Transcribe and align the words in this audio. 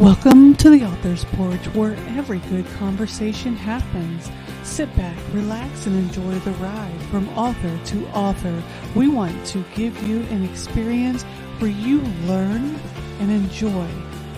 Welcome 0.00 0.54
to 0.58 0.70
the 0.70 0.84
Author's 0.84 1.24
Porch, 1.24 1.66
where 1.74 1.96
every 2.16 2.38
good 2.38 2.64
conversation 2.74 3.56
happens. 3.56 4.30
Sit 4.62 4.94
back, 4.94 5.18
relax, 5.32 5.86
and 5.86 5.96
enjoy 5.96 6.38
the 6.38 6.52
ride 6.52 7.02
from 7.10 7.28
author 7.30 7.76
to 7.86 8.06
author. 8.10 8.62
We 8.94 9.08
want 9.08 9.44
to 9.48 9.64
give 9.74 10.00
you 10.06 10.20
an 10.30 10.44
experience 10.44 11.24
where 11.58 11.72
you 11.72 12.00
learn 12.28 12.78
and 13.18 13.28
enjoy 13.28 13.88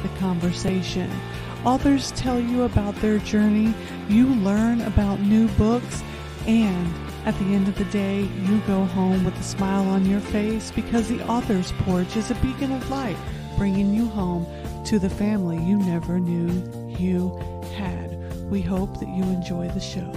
the 0.03 0.09
conversation. 0.19 1.11
Authors 1.67 2.13
tell 2.13 2.41
you 2.41 2.63
about 2.63 2.95
their 2.97 3.19
journey, 3.19 3.75
you 4.09 4.29
learn 4.29 4.81
about 4.81 5.21
new 5.21 5.47
books, 5.59 6.03
and 6.47 6.91
at 7.27 7.39
the 7.39 7.45
end 7.53 7.69
of 7.69 7.77
the 7.77 7.85
day, 7.85 8.23
you 8.23 8.61
go 8.67 8.87
home 8.87 9.25
with 9.27 9.39
a 9.39 9.43
smile 9.43 9.87
on 9.91 10.07
your 10.07 10.21
face 10.21 10.71
because 10.71 11.07
the 11.07 11.23
Author's 11.29 11.73
Porch 11.81 12.17
is 12.17 12.31
a 12.31 12.35
beacon 12.37 12.73
of 12.73 12.89
light, 12.89 13.19
bringing 13.59 13.93
you 13.93 14.07
home 14.07 14.47
to 14.91 14.99
the 14.99 15.09
family 15.09 15.57
you 15.57 15.79
never 15.79 16.19
knew 16.19 16.51
you 16.99 17.39
had. 17.77 18.11
We 18.51 18.61
hope 18.61 18.99
that 18.99 19.09
you 19.09 19.23
enjoy 19.23 19.69
the 19.69 19.79
show. 19.79 20.11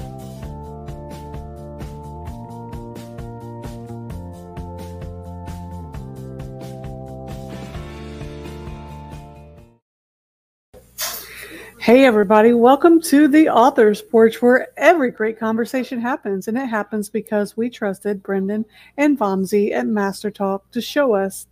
Hey, 11.79 12.05
everybody, 12.05 12.53
welcome 12.53 12.99
to 13.03 13.27
the 13.27 13.49
Author's 13.49 14.01
Porch, 14.01 14.41
where 14.41 14.69
every 14.75 15.11
great 15.11 15.37
conversation 15.37 16.01
happens. 16.01 16.47
And 16.47 16.57
it 16.57 16.65
happens 16.65 17.11
because 17.11 17.55
we 17.55 17.69
trusted 17.69 18.23
Brendan 18.23 18.65
and 18.97 19.19
Vamsi 19.19 19.71
at 19.71 19.85
Master 19.85 20.31
Talk 20.31 20.71
to 20.71 20.81
show 20.81 21.13
us 21.13 21.45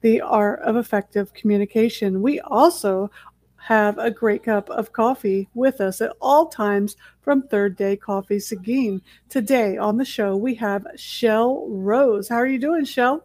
the 0.00 0.20
art 0.20 0.60
of 0.60 0.76
effective 0.76 1.32
communication. 1.34 2.22
We 2.22 2.40
also 2.40 3.10
have 3.56 3.98
a 3.98 4.10
great 4.10 4.42
cup 4.42 4.70
of 4.70 4.92
coffee 4.92 5.48
with 5.54 5.80
us 5.80 6.00
at 6.00 6.12
all 6.20 6.46
times 6.46 6.96
from 7.20 7.42
Third 7.42 7.76
Day 7.76 7.96
Coffee 7.96 8.38
Seguin. 8.38 9.02
Today 9.28 9.76
on 9.76 9.96
the 9.96 10.04
show, 10.04 10.36
we 10.36 10.54
have 10.54 10.86
Chelle 10.96 11.66
Rose. 11.68 12.28
How 12.28 12.36
are 12.36 12.46
you 12.46 12.58
doing, 12.58 12.84
Chelle? 12.84 13.22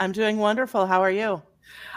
I'm 0.00 0.12
doing 0.12 0.38
wonderful. 0.38 0.86
How 0.86 1.02
are 1.02 1.10
you? 1.10 1.42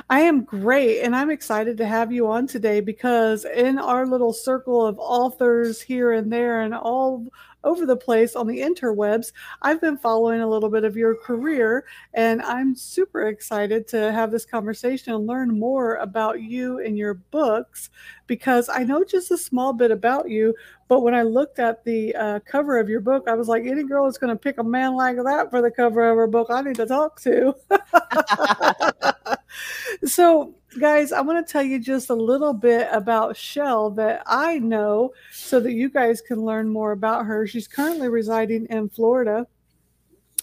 I 0.09 0.19
am 0.21 0.43
great, 0.43 1.01
and 1.01 1.15
I'm 1.15 1.31
excited 1.31 1.77
to 1.77 1.85
have 1.85 2.11
you 2.11 2.27
on 2.27 2.45
today 2.47 2.79
because 2.79 3.45
in 3.45 3.79
our 3.79 4.05
little 4.05 4.33
circle 4.33 4.85
of 4.85 4.99
authors 4.99 5.81
here 5.81 6.11
and 6.11 6.31
there 6.31 6.61
and 6.61 6.75
all 6.75 7.25
over 7.63 7.85
the 7.85 7.95
place 7.95 8.35
on 8.35 8.47
the 8.47 8.59
interwebs, 8.59 9.31
I've 9.61 9.81
been 9.81 9.97
following 9.97 10.41
a 10.41 10.49
little 10.49 10.69
bit 10.69 10.83
of 10.83 10.95
your 10.95 11.15
career, 11.15 11.85
and 12.13 12.41
I'm 12.41 12.75
super 12.75 13.27
excited 13.27 13.87
to 13.89 14.11
have 14.11 14.31
this 14.31 14.45
conversation 14.45 15.13
and 15.13 15.27
learn 15.27 15.57
more 15.57 15.95
about 15.95 16.41
you 16.41 16.79
and 16.79 16.97
your 16.97 17.15
books 17.15 17.89
because 18.27 18.69
I 18.69 18.83
know 18.83 19.03
just 19.03 19.31
a 19.31 19.37
small 19.37 19.73
bit 19.73 19.91
about 19.91 20.29
you. 20.29 20.55
But 20.87 21.01
when 21.01 21.15
I 21.15 21.23
looked 21.23 21.59
at 21.59 21.83
the 21.85 22.15
uh, 22.15 22.39
cover 22.45 22.79
of 22.79 22.89
your 22.89 23.01
book, 23.01 23.27
I 23.27 23.33
was 23.33 23.47
like, 23.47 23.63
any 23.65 23.83
girl 23.83 24.07
is 24.07 24.17
going 24.17 24.33
to 24.33 24.39
pick 24.39 24.57
a 24.59 24.63
man 24.63 24.95
like 24.95 25.15
that 25.17 25.49
for 25.49 25.61
the 25.61 25.71
cover 25.71 26.09
of 26.09 26.17
her 26.17 26.27
book, 26.27 26.47
I 26.49 26.61
need 26.61 26.75
to 26.75 26.85
talk 26.85 27.19
to. 27.21 27.55
so, 30.05 30.53
guys, 30.73 31.11
I 31.11 31.21
want 31.21 31.45
to 31.45 31.51
tell 31.51 31.63
you 31.63 31.79
just 31.79 32.09
a 32.09 32.15
little 32.15 32.53
bit 32.53 32.87
about 32.91 33.35
Chelle 33.35 33.89
that 33.95 34.23
I 34.25 34.59
know 34.59 35.13
so 35.31 35.59
that 35.59 35.73
you 35.73 35.89
guys 35.89 36.21
can 36.21 36.43
learn 36.43 36.69
more 36.69 36.91
about 36.91 37.25
her. 37.25 37.47
She's 37.47 37.67
currently 37.67 38.09
residing 38.09 38.67
in 38.69 38.89
Florida. 38.89 39.47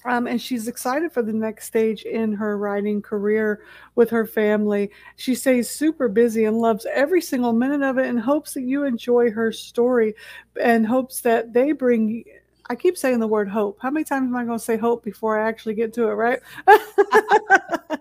Um, 0.07 0.27
and 0.27 0.41
she's 0.41 0.67
excited 0.67 1.13
for 1.13 1.23
the 1.23 1.33
next 1.33 1.67
stage 1.67 2.05
in 2.05 2.33
her 2.33 2.57
writing 2.57 3.03
career 3.03 3.63
with 3.97 4.09
her 4.11 4.25
family. 4.25 4.91
She 5.17 5.35
stays 5.35 5.69
super 5.69 6.09
busy 6.09 6.47
and 6.47 6.57
loves 6.57 6.87
every 6.91 7.21
single 7.21 7.53
minute 7.53 7.83
of 7.83 7.99
it 7.99 8.07
and 8.07 8.19
hopes 8.19 8.55
that 8.55 8.63
you 8.63 8.85
enjoy 8.85 9.31
her 9.31 9.53
story 9.53 10.15
and 10.59 10.87
hopes 10.87 11.21
that 11.21 11.53
they 11.53 11.73
bring 11.73 12.25
I 12.71 12.77
keep 12.77 12.97
saying 12.97 13.19
the 13.19 13.27
word 13.27 13.49
hope. 13.49 13.81
How 13.83 13.91
many 13.91 14.05
times 14.05 14.29
am 14.29 14.37
I 14.37 14.45
going 14.45 14.57
to 14.57 14.65
say 14.65 14.77
hope 14.77 15.03
before 15.03 15.37
I 15.37 15.49
actually 15.49 15.75
get 15.75 15.93
to 15.95 16.05
it, 16.05 16.13
right? 16.13 16.39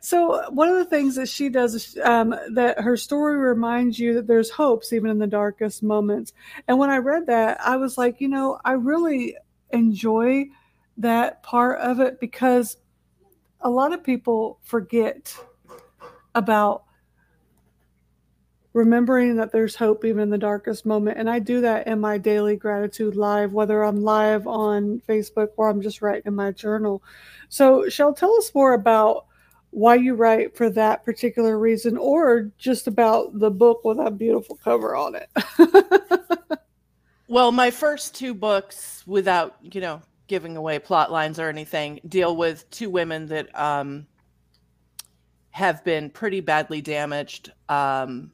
so, 0.00 0.48
one 0.50 0.68
of 0.68 0.76
the 0.76 0.84
things 0.84 1.16
that 1.16 1.28
she 1.28 1.48
does 1.48 1.74
is 1.74 1.98
um, 2.04 2.32
that 2.52 2.80
her 2.80 2.96
story 2.96 3.36
reminds 3.36 3.98
you 3.98 4.14
that 4.14 4.28
there's 4.28 4.48
hopes 4.48 4.92
even 4.92 5.10
in 5.10 5.18
the 5.18 5.26
darkest 5.26 5.82
moments. 5.82 6.32
And 6.68 6.78
when 6.78 6.88
I 6.88 6.98
read 6.98 7.26
that, 7.26 7.60
I 7.60 7.78
was 7.78 7.98
like, 7.98 8.20
you 8.20 8.28
know, 8.28 8.60
I 8.64 8.72
really 8.74 9.36
enjoy 9.70 10.44
that 10.98 11.42
part 11.42 11.80
of 11.80 11.98
it 11.98 12.20
because 12.20 12.76
a 13.60 13.70
lot 13.70 13.92
of 13.92 14.04
people 14.04 14.60
forget 14.62 15.36
about 16.36 16.84
remembering 18.72 19.36
that 19.36 19.52
there's 19.52 19.76
hope 19.76 20.04
even 20.04 20.22
in 20.22 20.30
the 20.30 20.38
darkest 20.38 20.86
moment. 20.86 21.18
And 21.18 21.28
I 21.28 21.38
do 21.38 21.60
that 21.60 21.86
in 21.86 22.00
my 22.00 22.18
daily 22.18 22.56
gratitude 22.56 23.16
live, 23.16 23.52
whether 23.52 23.82
I'm 23.82 24.02
live 24.02 24.46
on 24.46 25.02
Facebook 25.06 25.48
or 25.56 25.68
I'm 25.68 25.82
just 25.82 26.00
writing 26.00 26.22
in 26.26 26.34
my 26.34 26.52
journal. 26.52 27.02
So, 27.48 27.82
Chelle, 27.90 28.16
tell 28.16 28.34
us 28.36 28.54
more 28.54 28.72
about 28.72 29.26
why 29.70 29.94
you 29.94 30.14
write 30.14 30.56
for 30.56 30.70
that 30.70 31.04
particular 31.04 31.58
reason 31.58 31.96
or 31.96 32.50
just 32.58 32.86
about 32.86 33.38
the 33.38 33.50
book 33.50 33.84
with 33.84 33.98
that 33.98 34.18
beautiful 34.18 34.56
cover 34.62 34.94
on 34.94 35.14
it. 35.16 35.30
well, 37.28 37.52
my 37.52 37.70
first 37.70 38.14
two 38.14 38.34
books, 38.34 39.02
without, 39.06 39.56
you 39.62 39.80
know, 39.80 40.00
giving 40.28 40.56
away 40.56 40.78
plot 40.78 41.12
lines 41.12 41.38
or 41.38 41.48
anything, 41.48 42.00
deal 42.08 42.36
with 42.36 42.68
two 42.70 42.88
women 42.88 43.26
that 43.26 43.58
um, 43.58 44.06
have 45.50 45.84
been 45.84 46.08
pretty 46.08 46.40
badly 46.40 46.80
damaged. 46.80 47.52
Um, 47.68 48.30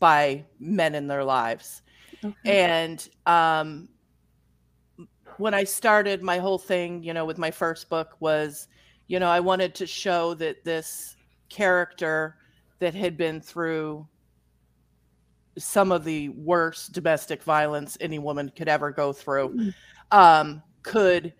by 0.00 0.44
men 0.58 0.94
in 0.94 1.06
their 1.06 1.22
lives. 1.22 1.82
Okay. 2.24 2.34
And 2.44 3.08
um, 3.26 3.88
when 5.36 5.54
I 5.54 5.64
started, 5.64 6.22
my 6.22 6.38
whole 6.38 6.58
thing, 6.58 7.02
you 7.02 7.14
know, 7.14 7.24
with 7.24 7.38
my 7.38 7.50
first 7.50 7.88
book 7.88 8.16
was, 8.20 8.68
you 9.06 9.20
know, 9.20 9.30
I 9.30 9.40
wanted 9.40 9.74
to 9.76 9.86
show 9.86 10.34
that 10.34 10.64
this 10.64 11.16
character 11.48 12.36
that 12.80 12.94
had 12.94 13.16
been 13.16 13.40
through 13.40 14.06
some 15.58 15.92
of 15.92 16.04
the 16.04 16.30
worst 16.30 16.92
domestic 16.92 17.42
violence 17.42 17.96
any 18.00 18.18
woman 18.18 18.50
could 18.56 18.68
ever 18.68 18.90
go 18.90 19.12
through 19.12 19.48
mm. 19.50 19.74
um, 20.10 20.62
could 20.82 21.34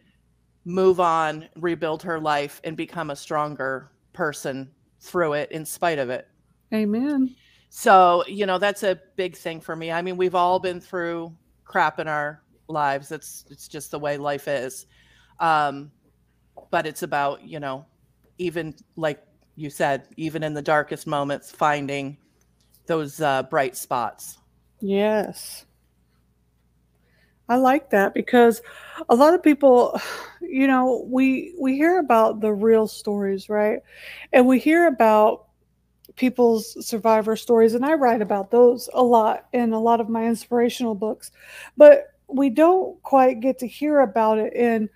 move 0.65 1.01
on, 1.01 1.49
rebuild 1.57 2.03
her 2.03 2.21
life, 2.21 2.61
and 2.65 2.77
become 2.77 3.11
a 3.11 3.17
stronger 3.17 3.91
person 4.13 4.71
through 5.01 5.33
it 5.33 5.51
in 5.53 5.65
spite 5.65 5.99
of 5.99 6.11
it. 6.11 6.29
Amen. 6.75 7.35
So, 7.71 8.25
you 8.27 8.47
know, 8.47 8.59
that's 8.59 8.83
a 8.83 9.01
big 9.17 9.37
thing 9.37 9.61
for 9.61 9.77
me. 9.77 9.93
I 9.93 10.03
mean, 10.03 10.17
we've 10.17 10.35
all 10.35 10.59
been 10.59 10.81
through 10.81 11.33
crap 11.65 12.01
in 12.01 12.09
our 12.09 12.43
lives. 12.69 13.13
It's 13.13 13.45
it's 13.49 13.69
just 13.69 13.93
the 13.93 13.99
way 13.99 14.17
life 14.17 14.49
is. 14.49 14.87
Um, 15.39 15.93
but 16.71 16.85
it's 16.85 17.05
about, 17.05 17.45
you 17.45 17.61
know, 17.61 17.87
even 18.39 18.75
like 18.97 19.23
you 19.55 19.71
said, 19.71 20.09
even 20.17 20.43
in 20.43 20.53
the 20.53 20.63
darkest 20.63 21.07
moments, 21.07 21.53
finding 21.53 22.19
those 22.87 23.21
uh, 23.21 23.45
bright 23.45 23.77
spots. 23.77 24.39
Yes. 24.81 25.65
I 27.49 27.57
like 27.57 27.91
that 27.91 28.15
because 28.15 28.63
a 29.09 29.15
lot 29.15 29.33
of 29.35 29.45
people, 29.45 30.01
you 30.41 30.67
know, 30.67 31.07
we 31.09 31.55
we 31.61 31.77
hear 31.77 32.01
about 32.01 32.41
the 32.41 32.53
real 32.53 32.89
stories, 32.89 33.49
right? 33.49 33.79
And 34.33 34.47
we 34.47 34.59
hear 34.59 34.89
about 34.89 35.47
people's 36.21 36.87
survivor 36.87 37.35
stories, 37.35 37.73
and 37.73 37.83
I 37.83 37.95
write 37.95 38.21
about 38.21 38.51
those 38.51 38.91
a 38.93 39.03
lot 39.03 39.47
in 39.55 39.73
a 39.73 39.81
lot 39.81 40.03
of 40.03 40.11
my 40.11 40.27
inspirational 40.27 40.95
books. 40.95 41.31
But 41.79 42.13
we 42.29 42.51
don't 42.51 43.03
quite 43.03 43.41
get 43.41 43.59
to 43.61 43.67
hear 43.67 44.01
about 44.01 44.37
it 44.37 44.53
in 44.53 44.91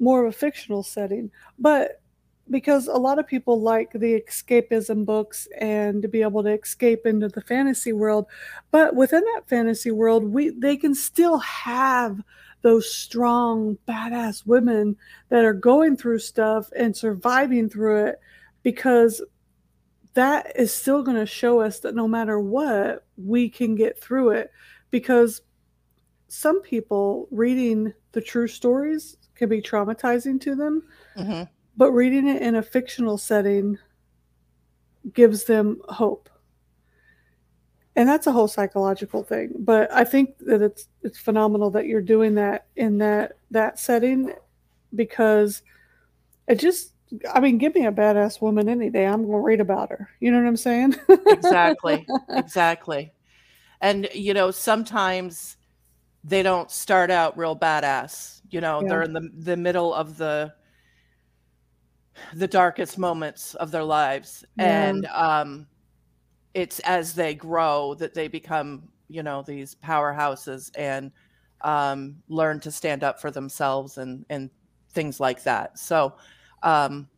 more 0.00 0.26
of 0.26 0.34
a 0.34 0.36
fictional 0.36 0.82
setting. 0.82 1.30
But 1.56 2.02
because 2.50 2.88
a 2.88 2.94
lot 2.96 3.20
of 3.20 3.28
people 3.28 3.60
like 3.60 3.92
the 3.92 4.20
escapism 4.20 5.06
books 5.06 5.46
and 5.60 6.02
to 6.02 6.08
be 6.08 6.22
able 6.22 6.42
to 6.42 6.50
escape 6.50 7.06
into 7.06 7.28
the 7.28 7.40
fantasy 7.40 7.92
world 7.92 8.24
but 8.70 8.94
within 8.94 9.24
that 9.34 9.48
fantasy 9.48 9.90
world 9.90 10.22
we 10.22 10.50
they 10.50 10.76
can 10.76 10.94
still 10.94 11.38
have 11.38 12.22
those 12.62 12.88
strong 12.88 13.76
badass 13.88 14.46
women 14.46 14.96
that 15.28 15.44
are 15.44 15.52
going 15.52 15.96
through 15.96 16.20
stuff 16.20 16.70
and 16.76 16.96
surviving 16.96 17.68
through 17.68 18.06
it 18.06 18.20
because 18.62 19.20
that 20.16 20.50
is 20.56 20.72
still 20.72 21.02
going 21.02 21.18
to 21.18 21.26
show 21.26 21.60
us 21.60 21.80
that 21.80 21.94
no 21.94 22.08
matter 22.08 22.40
what, 22.40 23.04
we 23.18 23.50
can 23.50 23.74
get 23.74 24.00
through 24.00 24.30
it 24.30 24.50
because 24.90 25.42
some 26.28 26.62
people 26.62 27.28
reading 27.30 27.92
the 28.12 28.22
true 28.22 28.48
stories 28.48 29.18
can 29.34 29.50
be 29.50 29.60
traumatizing 29.60 30.40
to 30.40 30.54
them, 30.54 30.82
mm-hmm. 31.18 31.42
but 31.76 31.92
reading 31.92 32.26
it 32.28 32.40
in 32.40 32.54
a 32.54 32.62
fictional 32.62 33.18
setting 33.18 33.78
gives 35.12 35.44
them 35.44 35.82
hope. 35.90 36.30
And 37.94 38.08
that's 38.08 38.26
a 38.26 38.32
whole 38.32 38.48
psychological 38.48 39.22
thing, 39.22 39.52
but 39.58 39.92
I 39.92 40.04
think 40.04 40.38
that 40.40 40.62
it's 40.62 40.88
it's 41.02 41.18
phenomenal 41.18 41.70
that 41.72 41.86
you're 41.86 42.00
doing 42.00 42.34
that 42.36 42.68
in 42.74 42.98
that 42.98 43.32
that 43.50 43.78
setting 43.78 44.32
because 44.94 45.62
it 46.48 46.58
just 46.58 46.92
I 47.32 47.40
mean, 47.40 47.58
give 47.58 47.74
me 47.74 47.86
a 47.86 47.92
badass 47.92 48.40
woman 48.40 48.68
any 48.68 48.90
day. 48.90 49.06
I'm 49.06 49.22
going 49.22 49.38
to 49.38 49.44
read 49.44 49.60
about 49.60 49.90
her. 49.90 50.10
You 50.20 50.32
know 50.32 50.38
what 50.38 50.48
I'm 50.48 50.56
saying? 50.56 50.96
exactly. 51.26 52.06
Exactly. 52.28 53.12
And, 53.80 54.08
you 54.14 54.34
know, 54.34 54.50
sometimes 54.50 55.56
they 56.24 56.42
don't 56.42 56.70
start 56.70 57.10
out 57.10 57.36
real 57.36 57.56
badass. 57.56 58.40
You 58.50 58.60
know, 58.60 58.80
yeah. 58.82 58.88
they're 58.88 59.02
in 59.02 59.12
the, 59.12 59.30
the 59.34 59.56
middle 59.56 59.92
of 59.94 60.16
the, 60.16 60.52
the 62.34 62.48
darkest 62.48 62.98
moments 62.98 63.54
of 63.54 63.70
their 63.70 63.84
lives. 63.84 64.44
Yeah. 64.56 64.88
And, 64.88 65.06
um, 65.06 65.66
it's 66.54 66.80
as 66.80 67.14
they 67.14 67.34
grow 67.34 67.94
that 67.94 68.14
they 68.14 68.28
become, 68.28 68.88
you 69.08 69.22
know, 69.22 69.42
these 69.42 69.74
powerhouses 69.74 70.70
and, 70.76 71.12
um, 71.60 72.16
learn 72.28 72.60
to 72.60 72.70
stand 72.70 73.04
up 73.04 73.20
for 73.20 73.30
themselves 73.30 73.98
and, 73.98 74.24
and 74.30 74.50
things 74.90 75.20
like 75.20 75.42
that. 75.44 75.78
So, 75.78 76.14
um, 76.62 77.08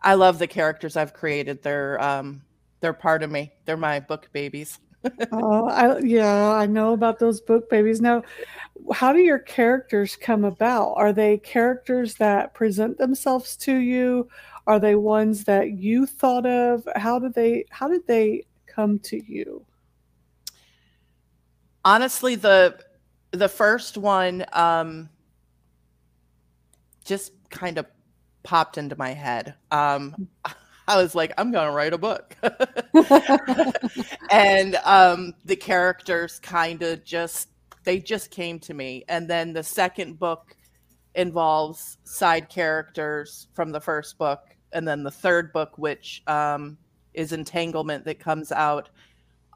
I 0.00 0.14
love 0.14 0.38
the 0.38 0.46
characters 0.46 0.96
I've 0.96 1.14
created. 1.14 1.62
They're 1.62 2.02
um, 2.02 2.42
they're 2.80 2.92
part 2.92 3.22
of 3.22 3.30
me. 3.30 3.52
They're 3.64 3.76
my 3.76 4.00
book 4.00 4.28
babies. 4.32 4.78
oh, 5.32 5.68
I, 5.68 5.98
yeah, 5.98 6.52
I 6.52 6.66
know 6.66 6.92
about 6.92 7.18
those 7.18 7.40
book 7.40 7.68
babies. 7.68 8.00
Now, 8.00 8.22
how 8.92 9.12
do 9.12 9.18
your 9.18 9.38
characters 9.38 10.16
come 10.16 10.44
about? 10.44 10.92
Are 10.92 11.12
they 11.12 11.38
characters 11.38 12.14
that 12.16 12.54
present 12.54 12.98
themselves 12.98 13.56
to 13.58 13.74
you? 13.76 14.28
Are 14.66 14.78
they 14.78 14.94
ones 14.94 15.44
that 15.44 15.72
you 15.72 16.06
thought 16.06 16.46
of? 16.46 16.86
How 16.96 17.18
did 17.18 17.34
they 17.34 17.64
how 17.70 17.88
did 17.88 18.06
they 18.06 18.44
come 18.66 18.98
to 19.00 19.20
you? 19.24 19.64
Honestly, 21.84 22.36
the 22.36 22.78
the 23.32 23.48
first 23.48 23.98
one 23.98 24.44
um, 24.52 25.08
just 27.04 27.32
kind 27.50 27.78
of 27.78 27.86
popped 28.42 28.78
into 28.78 28.96
my 28.96 29.10
head. 29.10 29.54
Um, 29.70 30.28
I 30.88 31.00
was 31.00 31.14
like, 31.14 31.32
I'm 31.38 31.52
going 31.52 31.66
to 31.66 31.72
write 31.72 31.92
a 31.92 31.98
book. 31.98 32.36
and 34.30 34.74
um, 34.84 35.32
the 35.44 35.54
characters 35.54 36.40
kind 36.40 36.82
of 36.82 37.04
just, 37.04 37.50
they 37.84 38.00
just 38.00 38.30
came 38.30 38.58
to 38.60 38.74
me. 38.74 39.04
And 39.08 39.30
then 39.30 39.52
the 39.52 39.62
second 39.62 40.18
book 40.18 40.56
involves 41.14 41.98
side 42.04 42.48
characters 42.48 43.46
from 43.54 43.70
the 43.70 43.80
first 43.80 44.18
book. 44.18 44.40
And 44.72 44.86
then 44.86 45.04
the 45.04 45.10
third 45.10 45.52
book, 45.52 45.78
which 45.78 46.22
um, 46.26 46.76
is 47.14 47.32
Entanglement, 47.32 48.04
that 48.04 48.18
comes 48.18 48.50
out 48.50 48.88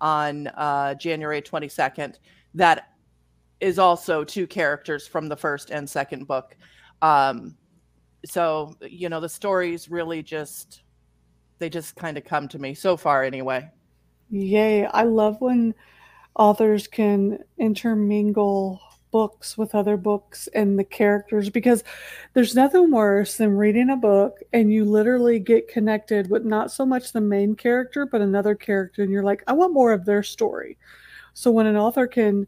on 0.00 0.46
uh, 0.48 0.94
January 0.94 1.42
22nd, 1.42 2.18
that 2.54 2.90
is 3.60 3.78
also 3.78 4.22
two 4.22 4.46
characters 4.46 5.06
from 5.08 5.28
the 5.28 5.36
first 5.36 5.70
and 5.70 5.88
second 5.88 6.26
book. 6.26 6.56
Um, 7.02 7.56
so 8.26 8.74
you 8.80 9.08
know 9.08 9.20
the 9.20 9.28
stories 9.28 9.90
really 9.90 10.22
just 10.22 10.82
they 11.58 11.70
just 11.70 11.96
kind 11.96 12.18
of 12.18 12.24
come 12.24 12.48
to 12.48 12.58
me 12.58 12.74
so 12.74 12.96
far 12.96 13.22
anyway 13.22 13.68
yay 14.30 14.86
i 14.86 15.02
love 15.02 15.40
when 15.40 15.74
authors 16.34 16.86
can 16.86 17.38
intermingle 17.58 18.80
books 19.12 19.56
with 19.56 19.74
other 19.74 19.96
books 19.96 20.48
and 20.54 20.78
the 20.78 20.84
characters 20.84 21.48
because 21.48 21.84
there's 22.34 22.54
nothing 22.54 22.90
worse 22.90 23.36
than 23.36 23.56
reading 23.56 23.88
a 23.90 23.96
book 23.96 24.40
and 24.52 24.72
you 24.72 24.84
literally 24.84 25.38
get 25.38 25.68
connected 25.68 26.28
with 26.28 26.44
not 26.44 26.70
so 26.70 26.84
much 26.84 27.12
the 27.12 27.20
main 27.20 27.54
character 27.54 28.04
but 28.04 28.20
another 28.20 28.54
character 28.54 29.02
and 29.02 29.12
you're 29.12 29.22
like 29.22 29.42
i 29.46 29.52
want 29.52 29.72
more 29.72 29.92
of 29.92 30.04
their 30.04 30.22
story 30.22 30.76
so 31.32 31.50
when 31.50 31.66
an 31.66 31.76
author 31.76 32.06
can 32.06 32.46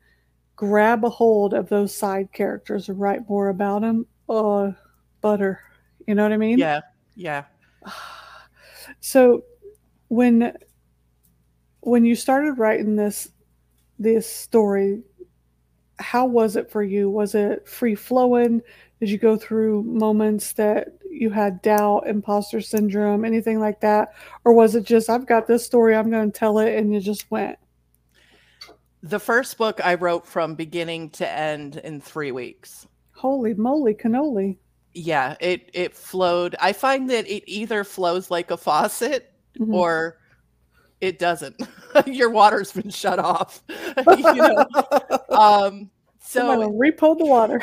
grab 0.57 1.05
a 1.05 1.09
hold 1.09 1.55
of 1.55 1.69
those 1.69 1.95
side 1.95 2.31
characters 2.33 2.89
and 2.89 3.01
write 3.01 3.27
more 3.29 3.49
about 3.49 3.83
them 3.83 4.05
oh 4.29 4.75
butter. 5.21 5.61
You 6.09 6.15
know 6.15 6.23
what 6.23 6.33
I 6.33 6.39
mean? 6.39 6.59
Yeah. 6.59 6.81
Yeah. 7.15 7.45
So 9.01 9.45
when 10.09 10.55
when 11.81 12.07
you 12.07 12.15
started 12.15 12.55
writing 12.55 12.97
this 12.97 13.29
this 13.99 14.27
story, 14.27 15.03
how 15.99 16.25
was 16.25 16.57
it 16.57 16.71
for 16.71 16.83
you? 16.83 17.11
Was 17.11 17.35
it 17.35 17.69
free 17.69 17.95
flowing? 17.95 18.63
Did 18.99 19.11
you 19.11 19.19
go 19.19 19.37
through 19.37 19.83
moments 19.83 20.55
that 20.55 20.89
you 21.11 21.29
had 21.29 21.61
doubt, 21.61 22.09
imposter 22.09 22.63
syndrome, 22.63 23.27
anything 23.27 23.61
like 23.61 23.81
that? 23.83 24.15
Or 24.47 24.55
was 24.55 24.75
it 24.75 24.85
just, 24.85 25.11
I've 25.11 25.27
got 25.27 25.47
this 25.47 25.67
story, 25.67 25.95
I'm 25.95 26.11
going 26.11 26.33
to 26.33 26.39
tell 26.39 26.59
it, 26.59 26.77
and 26.77 26.93
you 26.95 27.01
just 27.01 27.31
went? 27.31 27.59
The 29.03 29.21
first 29.21 29.59
book 29.59 29.85
I 29.85 29.95
wrote 29.95 30.27
from 30.27 30.55
beginning 30.55 31.11
to 31.11 31.31
end 31.31 31.77
in 31.77 32.01
three 32.01 32.33
weeks. 32.33 32.89
Holy 33.13 33.53
moly, 33.53 33.95
cannoli 33.95 34.57
yeah, 34.99 35.37
it 35.41 35.71
it 35.73 35.95
flowed. 35.95 36.57
I 36.61 36.73
find 36.73 37.09
that 37.11 37.27
it 37.29 37.45
either 37.47 37.85
flows 37.85 38.31
like 38.31 38.51
a 38.51 38.57
faucet 38.57 39.33
mm-hmm. 39.59 39.73
or 39.73 40.19
it 41.01 41.19
doesn't. 41.19 41.57
Your 42.07 42.31
water's 42.31 42.73
been 42.73 42.91
shut 42.91 43.21
off. 43.21 43.63
you 43.69 44.35
know? 44.35 44.67
um, 45.31 45.91
so 46.21 46.69
repo 46.73 47.17
the 47.17 47.25
water. 47.25 47.61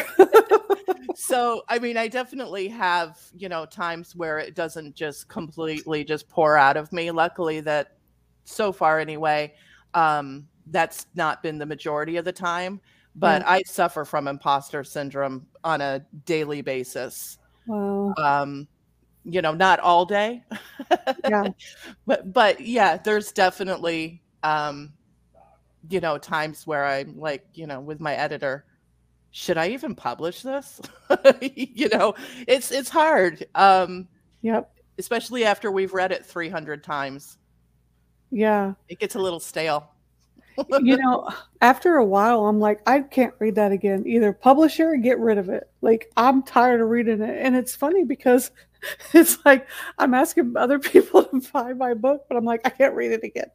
so 1.15 1.63
I 1.67 1.77
mean, 1.77 1.97
I 1.97 2.07
definitely 2.07 2.69
have 2.69 3.19
you 3.37 3.49
know 3.49 3.65
times 3.65 4.15
where 4.15 4.39
it 4.39 4.55
doesn't 4.55 4.95
just 4.95 5.27
completely 5.27 6.05
just 6.05 6.29
pour 6.29 6.57
out 6.57 6.77
of 6.77 6.93
me. 6.93 7.11
Luckily, 7.11 7.59
that 7.61 7.97
so 8.45 8.71
far 8.71 8.99
anyway, 8.99 9.53
um, 9.93 10.47
that's 10.67 11.07
not 11.15 11.43
been 11.43 11.57
the 11.57 11.65
majority 11.65 12.15
of 12.15 12.23
the 12.23 12.33
time 12.33 12.79
but. 13.15 13.45
I 13.45 13.63
suffer 13.63 14.05
from 14.05 14.27
imposter 14.27 14.83
syndrome 14.83 15.47
on 15.63 15.81
a 15.81 16.05
daily 16.25 16.61
basis. 16.61 17.37
Wow. 17.67 18.13
Um, 18.17 18.67
you 19.23 19.41
know, 19.41 19.53
not 19.53 19.79
all 19.79 20.05
day. 20.05 20.43
yeah. 21.27 21.49
But 22.05 22.31
but 22.31 22.61
yeah, 22.61 22.97
there's 22.97 23.31
definitely 23.31 24.21
um, 24.43 24.93
you 25.89 25.99
know, 25.99 26.17
times 26.17 26.65
where 26.67 26.85
I'm 26.85 27.19
like, 27.19 27.45
you 27.53 27.67
know, 27.67 27.79
with 27.79 27.99
my 27.99 28.15
editor, 28.15 28.65
should 29.31 29.57
I 29.57 29.69
even 29.69 29.95
publish 29.95 30.41
this? 30.41 30.79
you 31.41 31.89
know, 31.89 32.15
it's 32.47 32.71
it's 32.71 32.89
hard. 32.89 33.45
Um 33.55 34.07
Yep. 34.41 34.71
Especially 34.99 35.43
after 35.43 35.71
we've 35.71 35.93
read 35.93 36.11
it 36.11 36.25
300 36.25 36.83
times. 36.83 37.37
Yeah. 38.31 38.73
It 38.87 38.99
gets 38.99 39.15
a 39.15 39.19
little 39.19 39.39
stale 39.39 39.89
you 40.81 40.97
know, 40.97 41.29
after 41.61 41.95
a 41.95 42.05
while, 42.05 42.45
I'm 42.45 42.59
like, 42.59 42.81
I 42.87 43.01
can't 43.01 43.33
read 43.39 43.55
that 43.55 43.71
again. 43.71 44.03
Either 44.05 44.33
publish 44.33 44.79
it 44.79 44.83
or 44.83 44.95
get 44.97 45.19
rid 45.19 45.37
of 45.37 45.49
it. 45.49 45.69
Like, 45.81 46.11
I'm 46.17 46.43
tired 46.43 46.81
of 46.81 46.89
reading 46.89 47.21
it. 47.21 47.45
And 47.45 47.55
it's 47.55 47.75
funny 47.75 48.03
because 48.03 48.51
it's 49.13 49.43
like 49.45 49.67
I'm 49.97 50.13
asking 50.13 50.55
other 50.57 50.79
people 50.93 51.23
to 51.23 51.41
buy 51.51 51.73
my 51.73 51.93
book, 51.93 52.25
but 52.27 52.37
I'm 52.37 52.45
like, 52.45 52.61
I 52.65 52.69
can't 52.69 52.95
read 52.95 53.11
it 53.11 53.23
again. 53.23 53.51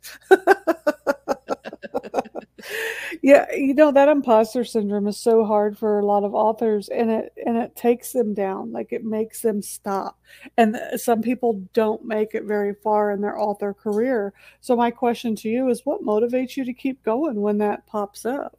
Yeah, 3.22 3.46
you 3.54 3.74
know 3.74 3.92
that 3.92 4.08
imposter 4.08 4.64
syndrome 4.64 5.06
is 5.06 5.16
so 5.16 5.44
hard 5.44 5.78
for 5.78 5.98
a 5.98 6.06
lot 6.06 6.24
of 6.24 6.34
authors, 6.34 6.88
and 6.88 7.10
it 7.10 7.32
and 7.46 7.56
it 7.56 7.76
takes 7.76 8.12
them 8.12 8.34
down. 8.34 8.72
Like 8.72 8.92
it 8.92 9.04
makes 9.04 9.40
them 9.42 9.62
stop. 9.62 10.18
And 10.56 10.78
some 10.96 11.22
people 11.22 11.62
don't 11.72 12.04
make 12.04 12.34
it 12.34 12.44
very 12.44 12.74
far 12.74 13.10
in 13.10 13.20
their 13.20 13.38
author 13.38 13.74
career. 13.74 14.32
So 14.60 14.76
my 14.76 14.90
question 14.90 15.34
to 15.36 15.48
you 15.48 15.68
is, 15.68 15.84
what 15.84 16.02
motivates 16.02 16.56
you 16.56 16.64
to 16.64 16.72
keep 16.72 17.02
going 17.02 17.40
when 17.40 17.58
that 17.58 17.86
pops 17.86 18.24
up? 18.24 18.56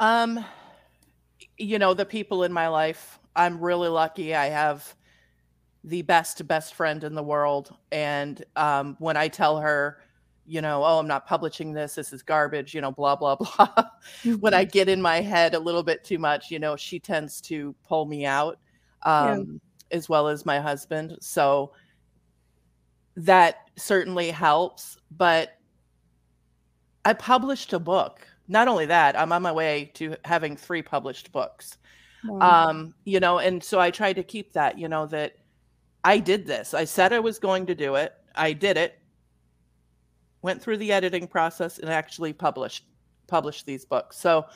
Um, 0.00 0.44
you 1.56 1.78
know, 1.78 1.94
the 1.94 2.06
people 2.06 2.44
in 2.44 2.52
my 2.52 2.68
life. 2.68 3.18
I'm 3.34 3.60
really 3.60 3.88
lucky. 3.88 4.34
I 4.34 4.46
have 4.46 4.94
the 5.84 6.02
best 6.02 6.46
best 6.48 6.74
friend 6.74 7.04
in 7.04 7.14
the 7.14 7.22
world, 7.22 7.74
and 7.92 8.44
um, 8.56 8.96
when 8.98 9.16
I 9.16 9.28
tell 9.28 9.58
her 9.58 9.98
you 10.48 10.62
know, 10.62 10.82
oh, 10.82 10.98
I'm 10.98 11.06
not 11.06 11.26
publishing 11.26 11.72
this. 11.72 11.94
This 11.94 12.12
is 12.12 12.22
garbage, 12.22 12.74
you 12.74 12.80
know, 12.80 12.90
blah, 12.90 13.14
blah, 13.14 13.36
blah. 13.56 13.68
when 14.40 14.54
I 14.54 14.64
mm-hmm. 14.64 14.70
get 14.70 14.88
in 14.88 15.00
my 15.00 15.20
head 15.20 15.54
a 15.54 15.58
little 15.58 15.82
bit 15.82 16.02
too 16.04 16.18
much, 16.18 16.50
you 16.50 16.58
know, 16.58 16.74
she 16.74 16.98
tends 16.98 17.40
to 17.42 17.74
pull 17.86 18.06
me 18.06 18.24
out, 18.24 18.58
um, 19.02 19.60
yeah. 19.90 19.96
as 19.96 20.08
well 20.08 20.26
as 20.26 20.46
my 20.46 20.58
husband. 20.58 21.18
So 21.20 21.72
that 23.16 23.70
certainly 23.76 24.30
helps. 24.30 24.96
But 25.16 25.58
I 27.04 27.12
published 27.12 27.72
a 27.74 27.78
book. 27.78 28.26
Not 28.48 28.68
only 28.68 28.86
that, 28.86 29.18
I'm 29.18 29.32
on 29.32 29.42
my 29.42 29.52
way 29.52 29.90
to 29.94 30.16
having 30.24 30.56
three 30.56 30.80
published 30.80 31.30
books. 31.30 31.76
Wow. 32.24 32.68
Um, 32.68 32.94
you 33.04 33.20
know, 33.20 33.38
and 33.38 33.62
so 33.62 33.78
I 33.78 33.90
try 33.90 34.14
to 34.14 34.22
keep 34.22 34.54
that, 34.54 34.78
you 34.78 34.88
know, 34.88 35.06
that 35.06 35.36
I 36.04 36.18
did 36.18 36.46
this. 36.46 36.72
I 36.72 36.84
said 36.84 37.12
I 37.12 37.20
was 37.20 37.38
going 37.38 37.66
to 37.66 37.74
do 37.74 37.96
it. 37.96 38.14
I 38.34 38.54
did 38.54 38.78
it 38.78 38.98
went 40.42 40.62
through 40.62 40.76
the 40.76 40.92
editing 40.92 41.26
process 41.26 41.78
and 41.78 41.90
actually 41.90 42.32
published 42.32 42.84
published 43.26 43.66
these 43.66 43.84
books. 43.84 44.18
So 44.18 44.46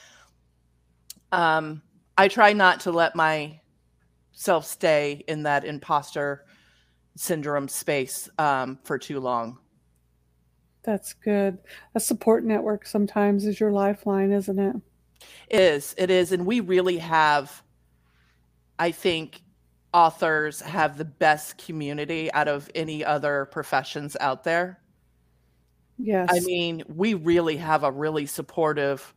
um, 1.31 1.83
I 2.17 2.29
try 2.29 2.53
not 2.53 2.81
to 2.81 2.91
let 2.91 3.15
myself 3.15 4.65
stay 4.65 5.25
in 5.29 5.43
that 5.43 5.65
imposter 5.65 6.47
syndrome 7.17 7.69
space 7.69 8.31
um, 8.39 8.79
for 8.85 8.99
too 8.99 9.21
long. 9.21 9.59
That's 10.85 11.13
good. 11.13 11.59
A 11.95 12.01
support 12.01 12.45
network 12.45 12.87
sometimes 12.87 13.45
is 13.45 13.61
your 13.61 13.73
lifeline, 13.73 14.33
isn't 14.33 14.59
it? 14.59 14.77
It 15.49 15.61
is. 15.61 15.95
It 15.99 16.11
is. 16.11 16.33
And 16.33 16.47
we 16.47 16.61
really 16.61 16.99
have 16.99 17.63
I 18.79 18.91
think 18.91 19.43
authors 19.95 20.61
have 20.61 20.99
the 20.99 21.05
best 21.05 21.57
community 21.57 22.33
out 22.33 22.49
of 22.49 22.69
any 22.75 23.05
other 23.05 23.45
professions 23.53 24.17
out 24.19 24.43
there. 24.43 24.81
Yes. 25.99 26.29
I 26.33 26.41
mean, 26.41 26.83
we 26.89 27.15
really 27.15 27.57
have 27.57 27.85
a 27.85 27.91
really 27.91 28.27
supportive 28.27 29.15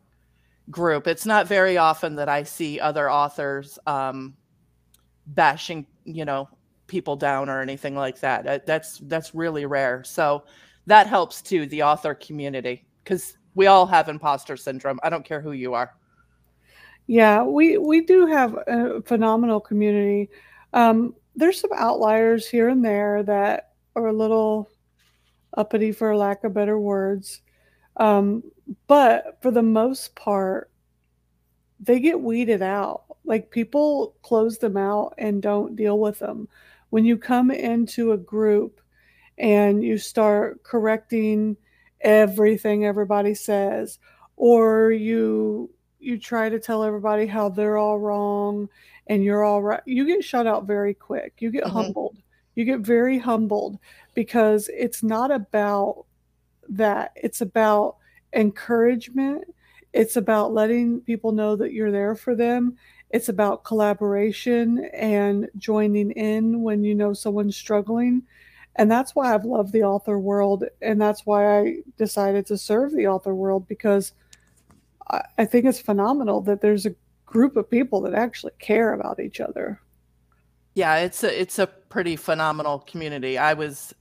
group. 0.69 1.07
It's 1.07 1.25
not 1.25 1.47
very 1.47 1.77
often 1.77 2.15
that 2.15 2.29
I 2.29 2.43
see 2.43 2.79
other 2.79 3.09
authors 3.09 3.79
um, 3.87 4.35
bashing, 5.27 5.85
you 6.03 6.25
know, 6.25 6.49
people 6.87 7.15
down 7.15 7.49
or 7.49 7.61
anything 7.61 7.95
like 7.95 8.19
that. 8.19 8.65
That's 8.65 8.99
that's 8.99 9.33
really 9.33 9.65
rare. 9.65 10.03
So 10.03 10.43
that 10.87 11.07
helps 11.07 11.41
too 11.41 11.65
the 11.67 11.83
author 11.83 12.13
community 12.13 12.85
because 13.03 13.37
we 13.55 13.67
all 13.67 13.85
have 13.85 14.09
imposter 14.09 14.57
syndrome. 14.57 14.99
I 15.03 15.09
don't 15.09 15.25
care 15.25 15.41
who 15.41 15.53
you 15.53 15.73
are. 15.73 15.95
Yeah, 17.07 17.43
we 17.43 17.77
we 17.77 18.01
do 18.01 18.25
have 18.25 18.55
a 18.67 19.01
phenomenal 19.03 19.59
community. 19.59 20.29
Um, 20.73 21.15
there's 21.35 21.59
some 21.59 21.71
outliers 21.75 22.47
here 22.47 22.69
and 22.69 22.83
there 22.83 23.23
that 23.23 23.73
are 23.95 24.07
a 24.07 24.13
little 24.13 24.69
uppity, 25.55 25.91
for 25.91 26.15
lack 26.15 26.43
of 26.43 26.53
better 26.53 26.79
words. 26.79 27.41
Um, 27.97 28.43
but 28.87 29.37
for 29.41 29.51
the 29.51 29.63
most 29.63 30.15
part, 30.15 30.71
they 31.79 31.99
get 31.99 32.21
weeded 32.21 32.61
out. 32.61 33.03
Like 33.23 33.51
people 33.51 34.15
close 34.21 34.57
them 34.57 34.77
out 34.77 35.13
and 35.17 35.41
don't 35.41 35.75
deal 35.75 35.99
with 35.99 36.19
them. 36.19 36.47
When 36.89 37.05
you 37.05 37.17
come 37.17 37.51
into 37.51 38.11
a 38.11 38.17
group 38.17 38.81
and 39.37 39.83
you 39.83 39.97
start 39.97 40.63
correcting 40.63 41.57
everything 42.01 42.85
everybody 42.85 43.33
says, 43.33 43.99
or 44.37 44.91
you 44.91 45.69
you 45.99 46.19
try 46.19 46.49
to 46.49 46.59
tell 46.59 46.83
everybody 46.83 47.25
how 47.25 47.49
they're 47.49 47.77
all 47.77 47.97
wrong 47.97 48.69
and 49.07 49.23
you're 49.23 49.43
all 49.43 49.63
right, 49.63 49.81
you 49.85 50.05
get 50.05 50.23
shut 50.23 50.45
out 50.45 50.65
very 50.65 50.93
quick. 50.93 51.33
You 51.39 51.51
get 51.51 51.63
mm-hmm. 51.63 51.77
humbled. 51.77 52.17
You 52.55 52.65
get 52.65 52.79
very 52.79 53.19
humbled 53.19 53.77
because 54.13 54.69
it's 54.73 55.03
not 55.03 55.31
about 55.31 56.05
that. 56.69 57.11
It's 57.15 57.41
about 57.41 57.97
encouragement. 58.33 59.43
It's 59.93 60.15
about 60.15 60.53
letting 60.53 61.01
people 61.01 61.31
know 61.31 61.55
that 61.55 61.73
you're 61.73 61.91
there 61.91 62.15
for 62.15 62.35
them. 62.35 62.77
It's 63.11 63.29
about 63.29 63.63
collaboration 63.63 64.89
and 64.93 65.49
joining 65.57 66.11
in 66.11 66.61
when 66.61 66.83
you 66.83 66.95
know 66.95 67.13
someone's 67.13 67.55
struggling. 67.55 68.23
And 68.75 68.91
that's 68.91 69.15
why 69.15 69.33
I've 69.33 69.45
loved 69.45 69.71
the 69.71 69.83
author 69.83 70.19
world. 70.19 70.65
And 70.81 71.01
that's 71.01 71.25
why 71.25 71.59
I 71.59 71.77
decided 71.97 72.45
to 72.47 72.57
serve 72.57 72.93
the 72.93 73.07
author 73.07 73.33
world 73.33 73.67
because 73.67 74.11
I, 75.37 75.45
think 75.45 75.65
it's 75.65 75.79
phenomenal 75.79 76.41
that 76.41 76.61
there's 76.61 76.85
a 76.85 76.95
group 77.25 77.55
of 77.55 77.69
people 77.69 78.01
that 78.01 78.13
actually 78.13 78.53
care 78.59 78.93
about 78.93 79.19
each 79.19 79.39
other. 79.39 79.79
Yeah, 80.73 80.97
it's 80.97 81.23
a 81.23 81.41
it's 81.41 81.57
a 81.59 81.69
pretty 81.95 82.17
phenomenal 82.17 82.79
community. 82.79 83.37
I 83.37 83.53
was 83.53 83.95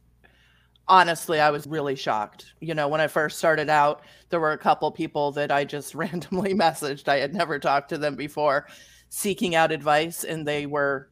honestly, 0.89 1.39
I 1.39 1.51
was 1.51 1.65
really 1.65 1.95
shocked. 1.95 2.47
You 2.59 2.75
know, 2.75 2.89
when 2.89 3.01
I 3.01 3.07
first 3.07 3.39
started 3.39 3.71
out, 3.71 4.03
there 4.31 4.41
were 4.41 4.51
a 4.51 4.59
couple 4.59 4.91
people 4.91 5.31
that 5.31 5.53
I 5.53 5.65
just 5.65 5.95
randomly 6.05 6.55
messaged. 6.55 7.07
I 7.07 7.21
had 7.21 7.33
never 7.33 7.61
talked 7.61 7.91
to 7.91 7.99
them 7.99 8.17
before, 8.17 8.67
seeking 9.11 9.55
out 9.55 9.71
advice, 9.71 10.25
and 10.25 10.45
they 10.45 10.67
were 10.67 11.09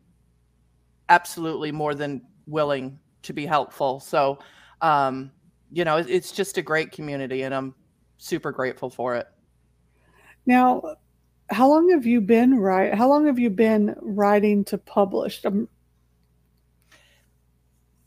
absolutely 1.09 1.71
more 1.71 1.95
than 1.95 2.21
willing 2.49 2.99
to 3.23 3.33
be 3.33 3.47
helpful. 3.47 4.01
So, 4.01 4.41
um, 4.81 5.31
you 5.71 5.85
know, 5.85 5.99
it's 5.99 6.33
just 6.33 6.59
a 6.59 6.63
great 6.63 6.91
community, 6.91 7.43
and 7.43 7.55
I'm 7.55 7.77
super 8.19 8.51
grateful 8.51 8.91
for 8.91 9.15
it. 9.15 9.29
Now, 10.47 10.97
how 11.49 11.69
long 11.69 11.91
have 11.91 12.07
you 12.07 12.21
been 12.21 12.59
write? 12.59 12.93
How 12.93 13.09
long 13.09 13.27
have 13.27 13.39
you 13.39 13.51
been 13.51 13.95
writing 14.01 14.65
to 14.65 14.79
publish? 14.79 15.45
Um, 15.45 15.69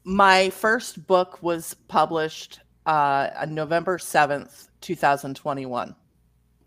my 0.06 0.52
first 0.52 1.06
book 1.08 1.42
was 1.42 1.74
published 1.88 2.60
uh, 2.86 3.30
on 3.38 3.56
November 3.56 3.98
7th, 3.98 4.70
2021. 4.82 5.96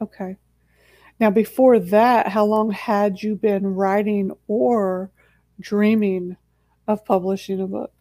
Okay. 0.03 0.37
Now, 1.21 1.31
before 1.31 1.79
that, 1.79 2.29
how 2.29 2.45
long 2.45 2.71
had 2.73 3.23
you 3.23 3.37
been 3.37 3.75
writing 3.75 4.33
or 4.49 5.11
dreaming 5.61 6.37
of 6.89 7.05
publishing 7.05 7.61
a 7.61 7.67
book? 7.67 7.93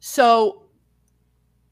So, 0.00 0.62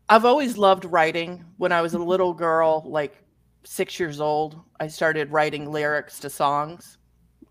I've 0.08 0.24
always 0.24 0.56
loved 0.58 0.84
writing. 0.84 1.44
When 1.56 1.72
I 1.72 1.80
was 1.80 1.94
a 1.94 1.98
little 1.98 2.34
girl, 2.34 2.82
like 2.86 3.16
six 3.64 3.98
years 3.98 4.20
old, 4.20 4.60
I 4.78 4.88
started 4.88 5.32
writing 5.32 5.70
lyrics 5.70 6.20
to 6.20 6.30
songs. 6.30 6.98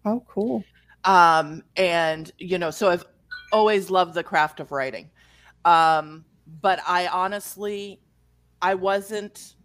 Oh, 0.06 0.24
cool. 0.28 0.64
Um, 1.04 1.64
and, 1.76 2.32
you 2.38 2.58
know, 2.58 2.72
so 2.72 2.90
I've 2.90 3.06
always 3.52 3.90
loved 3.90 4.14
the 4.14 4.24
craft 4.24 4.60
of 4.60 4.72
writing. 4.72 5.10
Um, 5.66 6.24
but 6.62 6.80
I 6.88 7.08
honestly, 7.08 8.00
I 8.62 8.76
wasn't. 8.76 9.56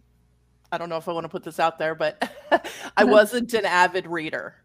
I 0.73 0.77
don't 0.77 0.89
know 0.89 0.97
if 0.97 1.07
I 1.07 1.11
want 1.11 1.25
to 1.25 1.29
put 1.29 1.43
this 1.43 1.59
out 1.59 1.77
there, 1.77 1.95
but 1.95 2.31
I 2.97 3.03
wasn't 3.05 3.53
an 3.53 3.65
avid 3.65 4.07
reader. 4.07 4.55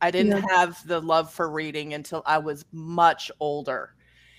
I 0.00 0.10
didn't 0.10 0.42
yeah. 0.42 0.56
have 0.56 0.86
the 0.86 1.00
love 1.00 1.32
for 1.32 1.48
reading 1.48 1.94
until 1.94 2.22
I 2.26 2.38
was 2.38 2.64
much 2.72 3.30
older. 3.38 3.94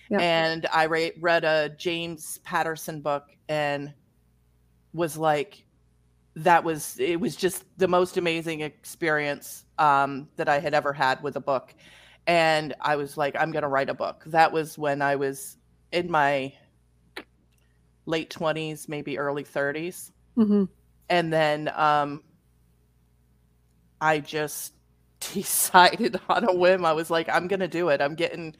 Yeah. 0.09 0.19
And 0.19 0.67
I 0.73 0.83
re- 0.83 1.13
read 1.19 1.45
a 1.45 1.69
James 1.77 2.39
Patterson 2.43 2.99
book 2.99 3.29
and 3.47 3.93
was 4.93 5.17
like, 5.17 5.65
that 6.35 6.63
was, 6.63 6.97
it 6.99 7.19
was 7.19 7.35
just 7.37 7.63
the 7.77 7.87
most 7.87 8.17
amazing 8.17 8.59
experience 8.59 9.63
um, 9.79 10.27
that 10.35 10.49
I 10.49 10.59
had 10.59 10.73
ever 10.73 10.91
had 10.91 11.23
with 11.23 11.37
a 11.37 11.41
book. 11.41 11.73
And 12.27 12.73
I 12.81 12.97
was 12.97 13.15
like, 13.15 13.35
I'm 13.39 13.51
going 13.51 13.63
to 13.63 13.69
write 13.69 13.89
a 13.89 13.93
book. 13.93 14.23
That 14.27 14.51
was 14.51 14.77
when 14.77 15.01
I 15.01 15.15
was 15.15 15.57
in 15.93 16.09
my 16.09 16.51
late 18.05 18.29
20s, 18.29 18.89
maybe 18.89 19.17
early 19.17 19.43
30s. 19.43 20.11
Mm-hmm. 20.35 20.65
And 21.09 21.31
then 21.31 21.71
um, 21.75 22.23
I 24.01 24.19
just 24.19 24.73
decided 25.33 26.19
on 26.27 26.49
a 26.49 26.53
whim. 26.53 26.83
I 26.83 26.93
was 26.93 27.09
like, 27.09 27.29
I'm 27.29 27.47
going 27.47 27.61
to 27.61 27.67
do 27.67 27.89
it. 27.89 28.01
I'm 28.01 28.15
getting, 28.15 28.55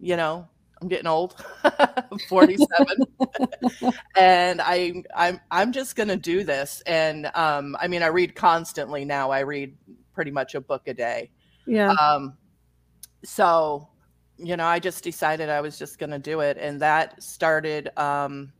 you 0.00 0.16
know, 0.16 0.48
I'm 0.80 0.88
getting 0.88 1.06
old. 1.06 1.36
I'm 1.62 2.18
47. 2.28 2.86
and 4.16 4.60
I 4.62 5.04
I'm 5.14 5.38
I'm 5.50 5.72
just 5.72 5.94
going 5.94 6.08
to 6.08 6.16
do 6.16 6.42
this 6.42 6.82
and 6.86 7.30
um 7.34 7.76
I 7.78 7.86
mean 7.86 8.02
I 8.02 8.06
read 8.06 8.34
constantly 8.34 9.04
now. 9.04 9.30
I 9.30 9.40
read 9.40 9.76
pretty 10.14 10.30
much 10.30 10.54
a 10.54 10.60
book 10.60 10.88
a 10.88 10.94
day. 10.94 11.30
Yeah. 11.66 11.92
Um 11.92 12.38
so 13.24 13.90
you 14.42 14.56
know, 14.56 14.66
I 14.66 14.78
just 14.78 15.04
decided 15.04 15.48
I 15.48 15.60
was 15.60 15.78
just 15.78 15.98
going 15.98 16.10
to 16.10 16.18
do 16.18 16.40
it. 16.40 16.56
And 16.58 16.80
that 16.80 17.22
started, 17.22 17.90
um, 17.98 18.52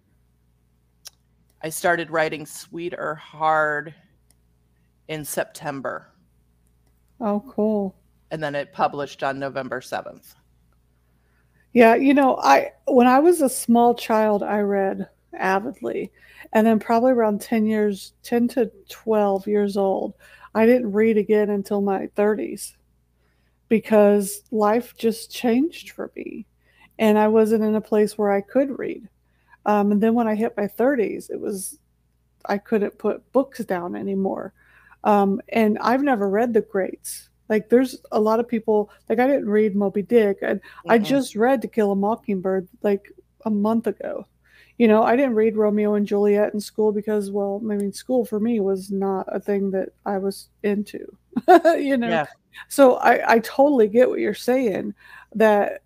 I 1.62 1.68
started 1.68 2.10
writing 2.10 2.46
Sweeter 2.46 3.14
Heart 3.14 3.92
in 5.08 5.24
September. 5.24 6.12
Oh, 7.20 7.44
cool. 7.48 7.96
And 8.30 8.42
then 8.42 8.54
it 8.54 8.72
published 8.72 9.22
on 9.22 9.38
November 9.38 9.80
7th. 9.80 10.34
Yeah, 11.72 11.94
you 11.94 12.14
know, 12.14 12.36
I 12.36 12.72
when 12.86 13.06
I 13.06 13.20
was 13.20 13.42
a 13.42 13.48
small 13.48 13.94
child, 13.94 14.42
I 14.42 14.58
read 14.58 15.08
avidly. 15.34 16.10
And 16.52 16.66
then 16.66 16.80
probably 16.80 17.12
around 17.12 17.40
10 17.40 17.64
years, 17.66 18.12
10 18.24 18.48
to 18.48 18.72
12 18.88 19.46
years 19.46 19.76
old, 19.76 20.14
I 20.54 20.66
didn't 20.66 20.90
read 20.90 21.16
again 21.16 21.50
until 21.50 21.80
my 21.80 22.08
30s 22.16 22.74
because 23.70 24.42
life 24.50 24.94
just 24.98 25.30
changed 25.30 25.92
for 25.92 26.12
me 26.14 26.44
and 26.98 27.16
I 27.16 27.28
wasn't 27.28 27.64
in 27.64 27.76
a 27.76 27.80
place 27.80 28.18
where 28.18 28.30
I 28.30 28.42
could 28.42 28.78
read. 28.78 29.08
Um, 29.64 29.92
and 29.92 30.02
then 30.02 30.12
when 30.12 30.26
I 30.26 30.34
hit 30.34 30.56
my 30.56 30.66
30s, 30.66 31.30
it 31.30 31.40
was, 31.40 31.78
I 32.44 32.58
couldn't 32.58 32.98
put 32.98 33.32
books 33.32 33.60
down 33.60 33.94
anymore. 33.94 34.52
Um, 35.04 35.40
and 35.48 35.78
I've 35.78 36.02
never 36.02 36.28
read 36.28 36.52
the 36.52 36.60
greats. 36.60 37.30
Like 37.48 37.68
there's 37.68 37.96
a 38.10 38.20
lot 38.20 38.40
of 38.40 38.48
people, 38.48 38.90
like 39.08 39.20
I 39.20 39.26
didn't 39.28 39.48
read 39.48 39.76
Moby 39.76 40.02
Dick 40.02 40.38
and 40.42 40.60
mm-hmm. 40.60 40.90
I 40.90 40.98
just 40.98 41.36
read 41.36 41.62
To 41.62 41.68
Kill 41.68 41.92
a 41.92 41.96
Mockingbird 41.96 42.68
like 42.82 43.12
a 43.44 43.50
month 43.50 43.86
ago. 43.86 44.26
You 44.78 44.88
know, 44.88 45.04
I 45.04 45.14
didn't 45.14 45.34
read 45.34 45.56
Romeo 45.56 45.94
and 45.94 46.06
Juliet 46.06 46.54
in 46.54 46.60
school 46.60 46.90
because, 46.90 47.30
well, 47.30 47.60
I 47.62 47.76
mean, 47.76 47.92
school 47.92 48.24
for 48.24 48.40
me 48.40 48.60
was 48.60 48.90
not 48.90 49.26
a 49.28 49.38
thing 49.38 49.70
that 49.72 49.90
I 50.06 50.18
was 50.18 50.48
into. 50.62 51.06
you 51.78 51.98
know, 51.98 52.08
yeah. 52.08 52.26
So 52.68 52.96
I, 52.96 53.34
I 53.34 53.38
totally 53.40 53.88
get 53.88 54.08
what 54.08 54.20
you're 54.20 54.34
saying 54.34 54.94
that 55.34 55.82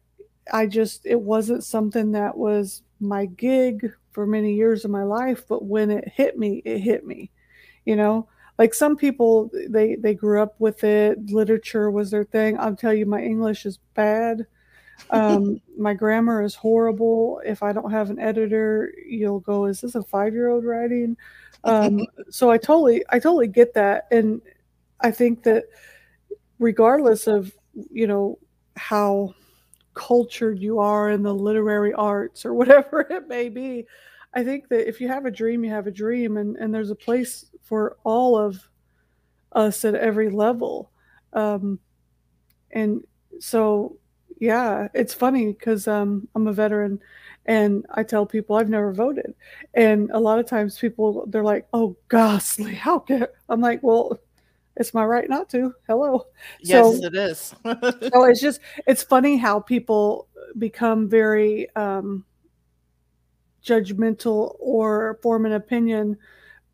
I 0.52 0.66
just, 0.66 1.06
it 1.06 1.20
wasn't 1.20 1.64
something 1.64 2.12
that 2.12 2.36
was 2.36 2.82
my 3.00 3.26
gig 3.26 3.92
for 4.12 4.26
many 4.26 4.54
years 4.54 4.84
of 4.84 4.90
my 4.90 5.02
life, 5.02 5.44
but 5.48 5.64
when 5.64 5.90
it 5.90 6.08
hit 6.08 6.38
me, 6.38 6.62
it 6.64 6.78
hit 6.78 7.06
me, 7.06 7.30
you 7.84 7.96
know, 7.96 8.28
like 8.58 8.72
some 8.72 8.96
people, 8.96 9.50
they, 9.68 9.96
they 9.96 10.14
grew 10.14 10.40
up 10.40 10.54
with 10.60 10.84
it. 10.84 11.30
Literature 11.30 11.90
was 11.90 12.10
their 12.10 12.24
thing. 12.24 12.58
I'll 12.58 12.76
tell 12.76 12.94
you, 12.94 13.04
my 13.04 13.20
English 13.20 13.66
is 13.66 13.78
bad. 13.94 14.46
Um, 15.10 15.60
my 15.78 15.92
grammar 15.94 16.42
is 16.42 16.54
horrible. 16.54 17.40
If 17.44 17.62
I 17.62 17.72
don't 17.72 17.90
have 17.90 18.10
an 18.10 18.20
editor, 18.20 18.92
you'll 19.06 19.40
go, 19.40 19.64
is 19.64 19.80
this 19.80 19.96
a 19.96 20.02
five-year-old 20.02 20.64
writing? 20.64 21.16
Um, 21.64 22.06
so 22.30 22.50
I 22.50 22.58
totally, 22.58 23.04
I 23.08 23.18
totally 23.18 23.48
get 23.48 23.74
that. 23.74 24.06
And 24.12 24.40
I 25.00 25.10
think 25.10 25.42
that 25.42 25.64
regardless 26.58 27.26
of 27.26 27.52
you 27.90 28.06
know 28.06 28.38
how 28.76 29.34
cultured 29.94 30.58
you 30.58 30.78
are 30.78 31.10
in 31.10 31.22
the 31.22 31.34
literary 31.34 31.92
arts 31.92 32.44
or 32.44 32.54
whatever 32.60 33.00
it 33.00 33.28
may 33.28 33.48
be. 33.48 33.86
I 34.34 34.42
think 34.42 34.68
that 34.68 34.88
if 34.88 35.00
you 35.00 35.08
have 35.08 35.26
a 35.26 35.30
dream, 35.30 35.64
you 35.64 35.70
have 35.70 35.86
a 35.86 35.92
dream, 35.92 36.36
and, 36.36 36.56
and 36.56 36.74
there's 36.74 36.90
a 36.90 36.96
place 36.96 37.46
for 37.62 37.96
all 38.02 38.36
of 38.36 38.68
us 39.52 39.84
at 39.84 39.94
every 39.94 40.28
level. 40.28 40.90
Um, 41.32 41.78
and 42.72 43.04
so, 43.38 43.96
yeah, 44.40 44.88
it's 44.92 45.14
funny 45.14 45.52
because 45.52 45.86
um, 45.86 46.28
I'm 46.34 46.48
a 46.48 46.52
veteran 46.52 47.00
and 47.46 47.86
I 47.90 48.02
tell 48.02 48.26
people 48.26 48.56
I've 48.56 48.68
never 48.68 48.92
voted. 48.92 49.34
And 49.74 50.10
a 50.10 50.18
lot 50.18 50.38
of 50.40 50.46
times 50.46 50.78
people, 50.78 51.26
they're 51.28 51.44
like, 51.44 51.66
oh, 51.72 51.96
ghastly, 52.08 52.74
how 52.74 52.98
can 52.98 53.26
I'm 53.48 53.60
like, 53.60 53.82
well, 53.82 54.18
it's 54.76 54.94
my 54.94 55.04
right 55.04 55.28
not 55.28 55.48
to. 55.50 55.74
Hello. 55.86 56.26
Yes, 56.60 56.98
so, 56.98 57.04
it 57.04 57.14
is. 57.14 57.54
so 57.64 58.24
it's 58.24 58.40
just, 58.40 58.60
it's 58.86 59.02
funny 59.02 59.36
how 59.36 59.60
people 59.60 60.28
become 60.58 61.08
very, 61.08 61.74
um, 61.76 62.24
judgmental 63.64 64.56
or 64.58 65.18
form 65.22 65.46
an 65.46 65.52
opinion 65.52 66.18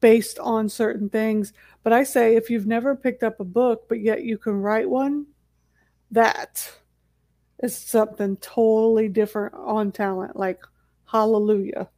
based 0.00 0.38
on 0.38 0.68
certain 0.68 1.08
things. 1.08 1.52
But 1.82 1.92
I 1.92 2.02
say 2.02 2.36
if 2.36 2.50
you've 2.50 2.66
never 2.66 2.96
picked 2.96 3.22
up 3.22 3.40
a 3.40 3.44
book, 3.44 3.88
but 3.88 4.00
yet 4.00 4.24
you 4.24 4.38
can 4.38 4.54
write 4.60 4.88
one, 4.88 5.26
that 6.10 6.70
is 7.62 7.76
something 7.76 8.36
totally 8.38 9.08
different 9.08 9.54
on 9.54 9.92
talent. 9.92 10.36
Like, 10.36 10.60
hallelujah. 11.06 11.88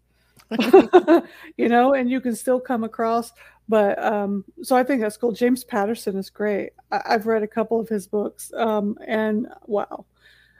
you 1.56 1.68
know, 1.68 1.94
and 1.94 2.10
you 2.10 2.20
can 2.20 2.36
still 2.36 2.60
come 2.60 2.84
across. 2.84 3.32
But 3.68 4.02
um, 4.02 4.44
so 4.62 4.76
I 4.76 4.82
think 4.82 5.00
that's 5.00 5.16
cool. 5.16 5.32
James 5.32 5.64
Patterson 5.64 6.16
is 6.16 6.30
great. 6.30 6.72
I- 6.90 7.02
have 7.12 7.26
read 7.26 7.42
a 7.42 7.48
couple 7.48 7.80
of 7.80 7.88
his 7.88 8.06
books, 8.06 8.52
um, 8.56 8.98
and 9.06 9.48
wow. 9.66 10.04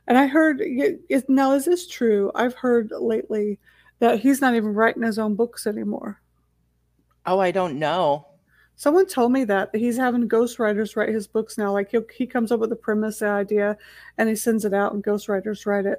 And 0.07 0.19
I 0.19 0.27
heard, 0.27 0.61
is, 0.63 1.25
now 1.29 1.53
is 1.53 1.65
this 1.65 1.87
true? 1.87 2.33
I've 2.35 2.55
heard 2.55 2.91
lately 2.91 3.59
that 4.01 4.19
he's 4.19 4.41
not 4.41 4.55
even 4.55 4.75
writing 4.75 5.03
his 5.03 5.19
own 5.19 5.37
books 5.37 5.67
anymore. 5.67 6.21
Oh, 7.25 7.39
I 7.39 7.53
don't 7.53 7.79
know. 7.79 8.27
Someone 8.75 9.07
told 9.07 9.31
me 9.31 9.45
that 9.45 9.71
he's 9.75 9.97
having 9.97 10.29
ghostwriters 10.29 10.97
write 10.97 11.11
his 11.11 11.29
books 11.29 11.57
now. 11.57 11.71
Like 11.73 11.91
he 11.91 11.99
he 12.13 12.27
comes 12.27 12.51
up 12.51 12.59
with 12.59 12.73
a 12.73 12.77
premise, 12.77 13.21
the 13.21 13.29
idea, 13.29 13.77
and 14.19 14.29
he 14.29 14.35
sends 14.35 14.65
it 14.65 14.75
out, 14.75 14.93
and 14.93 15.05
ghostwriters 15.05 15.67
write 15.67 15.87
it. 15.87 15.99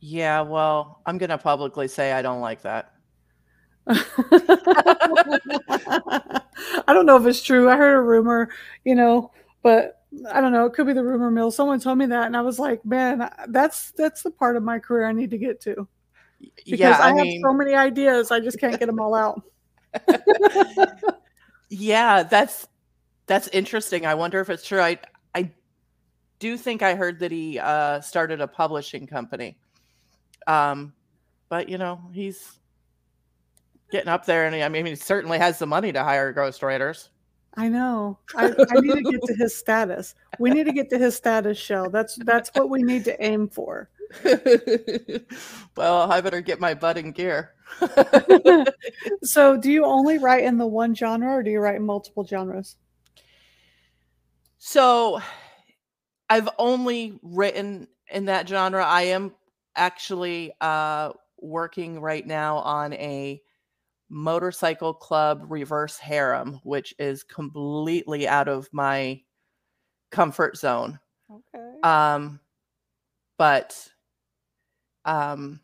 Yeah, 0.00 0.40
well, 0.42 1.00
I'm 1.06 1.16
gonna 1.16 1.38
publicly 1.38 1.88
say 1.88 2.12
I 2.12 2.22
don't 2.22 2.40
like 2.40 2.62
that. 2.62 2.91
I 3.86 3.98
don't 6.88 7.06
know 7.06 7.16
if 7.16 7.26
it's 7.26 7.42
true. 7.42 7.68
I 7.68 7.76
heard 7.76 7.96
a 7.96 8.00
rumor, 8.00 8.50
you 8.84 8.94
know, 8.94 9.32
but 9.62 10.02
I 10.30 10.40
don't 10.40 10.52
know. 10.52 10.66
It 10.66 10.74
could 10.74 10.86
be 10.86 10.92
the 10.92 11.02
rumor 11.02 11.30
mill. 11.30 11.50
Someone 11.50 11.80
told 11.80 11.98
me 11.98 12.06
that, 12.06 12.26
and 12.26 12.36
I 12.36 12.42
was 12.42 12.58
like, 12.58 12.84
man, 12.84 13.28
that's 13.48 13.92
that's 13.92 14.22
the 14.22 14.30
part 14.30 14.56
of 14.56 14.62
my 14.62 14.78
career 14.78 15.06
I 15.06 15.12
need 15.12 15.30
to 15.30 15.38
get 15.38 15.60
to. 15.62 15.88
Because 16.40 16.80
yeah, 16.80 16.98
I, 16.98 17.12
I 17.12 17.16
have 17.16 17.26
so 17.40 17.52
many 17.52 17.74
ideas, 17.74 18.30
I 18.30 18.40
just 18.40 18.58
can't 18.58 18.78
get 18.78 18.86
them 18.86 19.00
all 19.00 19.14
out. 19.14 19.42
yeah, 21.68 22.22
that's 22.22 22.66
that's 23.26 23.48
interesting. 23.48 24.06
I 24.06 24.14
wonder 24.14 24.40
if 24.40 24.50
it's 24.50 24.66
true. 24.66 24.80
I 24.80 24.98
I 25.34 25.50
do 26.38 26.56
think 26.56 26.82
I 26.82 26.94
heard 26.94 27.20
that 27.20 27.32
he 27.32 27.58
uh, 27.58 28.00
started 28.00 28.40
a 28.40 28.48
publishing 28.48 29.06
company. 29.06 29.58
Um, 30.46 30.92
but 31.48 31.68
you 31.68 31.78
know, 31.78 32.00
he's 32.12 32.58
getting 33.92 34.08
up 34.08 34.26
there, 34.26 34.46
and 34.46 34.56
I 34.56 34.68
mean, 34.68 34.86
he 34.86 34.96
certainly 34.96 35.38
has 35.38 35.60
the 35.60 35.66
money 35.66 35.92
to 35.92 36.02
hire 36.02 36.34
ghostwriters. 36.34 37.10
I 37.54 37.68
know. 37.68 38.18
I, 38.34 38.46
I 38.46 38.80
need 38.80 39.04
to 39.04 39.10
get 39.12 39.22
to 39.26 39.34
his 39.34 39.54
status. 39.54 40.14
We 40.38 40.50
need 40.50 40.64
to 40.64 40.72
get 40.72 40.88
to 40.90 40.98
his 40.98 41.14
status 41.14 41.58
show. 41.58 41.88
That's 41.88 42.16
that's 42.24 42.50
what 42.54 42.70
we 42.70 42.82
need 42.82 43.04
to 43.04 43.22
aim 43.22 43.48
for. 43.48 43.90
well, 45.76 46.10
I 46.10 46.20
better 46.22 46.40
get 46.40 46.60
my 46.60 46.72
butt 46.72 46.96
in 46.96 47.12
gear. 47.12 47.52
so, 49.22 49.56
do 49.56 49.70
you 49.70 49.84
only 49.84 50.18
write 50.18 50.44
in 50.44 50.56
the 50.56 50.66
one 50.66 50.94
genre, 50.94 51.34
or 51.34 51.42
do 51.42 51.50
you 51.50 51.60
write 51.60 51.76
in 51.76 51.84
multiple 51.84 52.24
genres? 52.26 52.76
So, 54.56 55.20
I've 56.30 56.48
only 56.58 57.18
written 57.22 57.86
in 58.10 58.24
that 58.26 58.48
genre. 58.48 58.84
I 58.84 59.02
am 59.02 59.32
actually 59.76 60.52
uh, 60.62 61.12
working 61.38 62.00
right 62.00 62.26
now 62.26 62.58
on 62.58 62.94
a 62.94 63.42
motorcycle 64.12 64.92
club 64.92 65.46
reverse 65.48 65.98
harem, 65.98 66.60
which 66.62 66.94
is 66.98 67.24
completely 67.24 68.28
out 68.28 68.46
of 68.46 68.68
my 68.72 69.20
comfort 70.10 70.58
zone. 70.58 71.00
Okay. 71.30 71.80
Um, 71.82 72.38
but 73.38 73.88
um, 75.04 75.60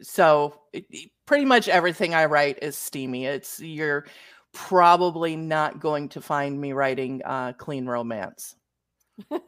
so 0.00 0.60
it, 0.72 0.86
pretty 1.26 1.44
much 1.44 1.68
everything 1.68 2.14
I 2.14 2.26
write 2.26 2.60
is 2.62 2.76
steamy. 2.76 3.26
It's 3.26 3.60
you're 3.60 4.06
probably 4.52 5.36
not 5.36 5.80
going 5.80 6.08
to 6.10 6.20
find 6.20 6.60
me 6.60 6.72
writing 6.72 7.22
uh, 7.24 7.52
clean 7.54 7.86
romance. 7.86 8.56
no, 9.30 9.40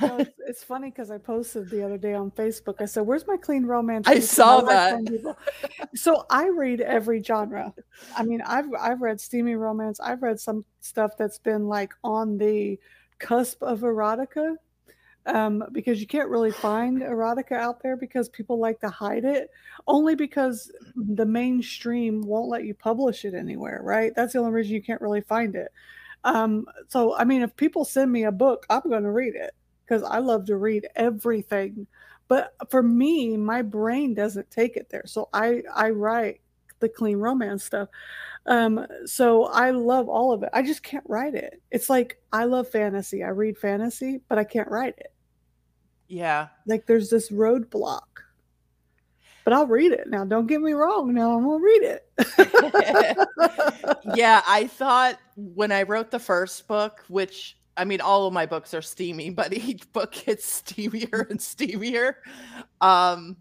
it's, 0.18 0.30
it's, 0.46 0.64
funny 0.64 0.90
because 0.90 1.10
I 1.10 1.18
posted 1.18 1.70
the 1.70 1.82
other 1.82 1.98
day 1.98 2.14
on 2.14 2.30
Facebook. 2.30 2.80
I 2.80 2.84
said, 2.84 3.02
"Where's 3.02 3.26
my 3.26 3.36
clean 3.36 3.64
romance?" 3.66 4.06
I 4.08 4.20
saw 4.20 4.60
that. 4.62 5.36
so 5.94 6.26
I 6.30 6.48
read 6.48 6.80
every 6.80 7.22
genre. 7.22 7.72
I 8.16 8.24
mean, 8.24 8.42
I've 8.42 8.66
I've 8.78 9.00
read 9.00 9.20
steamy 9.20 9.54
romance. 9.54 10.00
I've 10.00 10.22
read 10.22 10.40
some 10.40 10.64
stuff 10.80 11.12
that's 11.18 11.38
been 11.38 11.68
like 11.68 11.92
on 12.04 12.38
the 12.38 12.78
cusp 13.18 13.62
of 13.62 13.80
erotica, 13.80 14.56
um, 15.26 15.64
because 15.72 16.00
you 16.00 16.06
can't 16.06 16.28
really 16.28 16.52
find 16.52 17.02
erotica 17.02 17.52
out 17.52 17.82
there 17.82 17.96
because 17.96 18.28
people 18.28 18.58
like 18.58 18.80
to 18.80 18.88
hide 18.88 19.24
it. 19.24 19.50
Only 19.86 20.14
because 20.14 20.70
the 20.96 21.26
mainstream 21.26 22.22
won't 22.22 22.48
let 22.48 22.64
you 22.64 22.74
publish 22.74 23.24
it 23.24 23.34
anywhere, 23.34 23.80
right? 23.82 24.12
That's 24.14 24.32
the 24.32 24.38
only 24.38 24.52
reason 24.52 24.74
you 24.74 24.82
can't 24.82 25.00
really 25.00 25.22
find 25.22 25.54
it. 25.54 25.72
Um, 26.24 26.66
so, 26.88 27.16
I 27.16 27.24
mean, 27.24 27.42
if 27.42 27.54
people 27.56 27.84
send 27.84 28.12
me 28.12 28.24
a 28.24 28.32
book, 28.32 28.66
I'm 28.68 28.82
going 28.88 29.04
to 29.04 29.10
read 29.10 29.34
it 29.34 29.52
because 29.84 30.02
I 30.02 30.18
love 30.18 30.46
to 30.46 30.56
read 30.56 30.86
everything. 30.96 31.86
But 32.28 32.54
for 32.68 32.82
me, 32.82 33.36
my 33.36 33.62
brain 33.62 34.14
doesn't 34.14 34.50
take 34.50 34.76
it 34.76 34.88
there. 34.90 35.04
So 35.06 35.28
I, 35.32 35.62
I 35.74 35.90
write 35.90 36.40
the 36.78 36.88
clean 36.88 37.18
romance 37.18 37.64
stuff. 37.64 37.88
Um, 38.46 38.86
so 39.04 39.44
I 39.46 39.70
love 39.70 40.08
all 40.08 40.32
of 40.32 40.42
it. 40.42 40.50
I 40.52 40.62
just 40.62 40.82
can't 40.82 41.04
write 41.08 41.34
it. 41.34 41.60
It's 41.70 41.90
like 41.90 42.20
I 42.32 42.44
love 42.44 42.68
fantasy. 42.68 43.22
I 43.22 43.28
read 43.28 43.58
fantasy, 43.58 44.20
but 44.28 44.38
I 44.38 44.44
can't 44.44 44.70
write 44.70 44.94
it. 44.98 45.12
Yeah. 46.08 46.48
Like 46.66 46.86
there's 46.86 47.10
this 47.10 47.30
roadblock 47.30 48.00
but 49.44 49.52
I'll 49.52 49.66
read 49.66 49.92
it. 49.92 50.08
Now, 50.08 50.24
don't 50.24 50.46
get 50.46 50.60
me 50.60 50.72
wrong. 50.72 51.14
Now 51.14 51.36
I'm 51.36 51.44
gonna 51.44 51.62
read 51.62 51.82
it. 51.82 52.06
yeah, 54.14 54.42
I 54.46 54.66
thought 54.66 55.18
when 55.36 55.72
I 55.72 55.82
wrote 55.82 56.10
the 56.10 56.18
first 56.18 56.66
book, 56.68 57.04
which 57.08 57.56
I 57.76 57.84
mean, 57.84 58.00
all 58.00 58.26
of 58.26 58.32
my 58.32 58.46
books 58.46 58.74
are 58.74 58.82
steamy, 58.82 59.30
but 59.30 59.52
each 59.56 59.90
book 59.92 60.12
gets 60.12 60.62
steamier 60.62 61.28
and 61.30 61.40
steamier. 61.40 62.14
Um, 62.80 63.36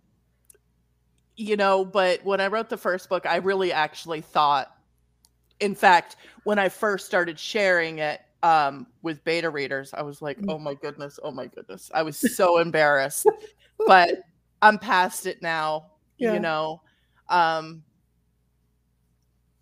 you 1.36 1.56
know, 1.56 1.86
but 1.86 2.24
when 2.26 2.42
I 2.42 2.48
wrote 2.48 2.70
the 2.70 2.78
first 2.78 3.10
book, 3.10 3.26
I 3.26 3.38
really 3.38 3.72
actually 3.72 4.22
thought, 4.22 4.76
in 5.60 5.76
fact, 5.76 6.16
when 6.44 6.60
I 6.60 6.70
first 6.70 7.06
started 7.06 7.40
sharing 7.40 8.00
it 8.00 8.22
um, 8.44 8.88
with 9.02 9.24
beta 9.24 9.50
readers, 9.50 9.94
I 9.94 10.02
was 10.02 10.22
like, 10.22 10.40
mm. 10.40 10.52
oh 10.52 10.60
my 10.60 10.74
goodness, 10.74 11.20
oh 11.24 11.32
my 11.32 11.48
goodness. 11.48 11.90
I 11.94 12.04
was 12.04 12.18
so 12.36 12.60
embarrassed. 12.60 13.26
But 13.88 14.20
I'm 14.62 14.78
past 14.78 15.26
it 15.26 15.42
now. 15.42 15.92
Yeah. 16.18 16.34
You 16.34 16.40
know, 16.40 16.82
um, 17.30 17.84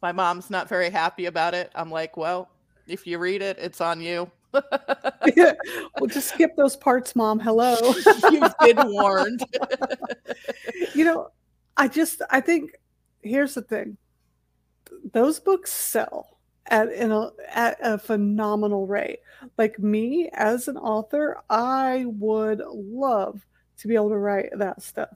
my 0.01 0.11
mom's 0.11 0.49
not 0.49 0.69
very 0.69 0.89
happy 0.89 1.25
about 1.25 1.53
it. 1.53 1.71
I'm 1.75 1.91
like, 1.91 2.17
well, 2.17 2.49
if 2.87 3.05
you 3.05 3.19
read 3.19 3.41
it, 3.41 3.57
it's 3.59 3.81
on 3.81 4.01
you. 4.01 4.31
yeah. 5.35 5.53
Well, 5.99 6.07
just 6.07 6.29
skip 6.29 6.55
those 6.55 6.75
parts, 6.75 7.15
mom. 7.15 7.39
Hello. 7.39 7.75
You've 8.31 8.57
been 8.59 8.91
warned. 8.91 9.43
you 10.95 11.05
know, 11.05 11.29
I 11.75 11.87
just, 11.87 12.21
I 12.29 12.41
think 12.41 12.71
here's 13.21 13.55
the 13.55 13.61
thing 13.61 13.97
those 15.13 15.39
books 15.39 15.71
sell 15.71 16.37
at, 16.67 16.91
in 16.91 17.11
a, 17.11 17.29
at 17.49 17.77
a 17.81 17.97
phenomenal 17.97 18.87
rate. 18.87 19.19
Like 19.57 19.79
me 19.79 20.29
as 20.33 20.67
an 20.67 20.77
author, 20.77 21.37
I 21.49 22.05
would 22.07 22.61
love 22.67 23.45
to 23.79 23.87
be 23.87 23.95
able 23.95 24.09
to 24.09 24.17
write 24.17 24.49
that 24.57 24.81
stuff. 24.81 25.15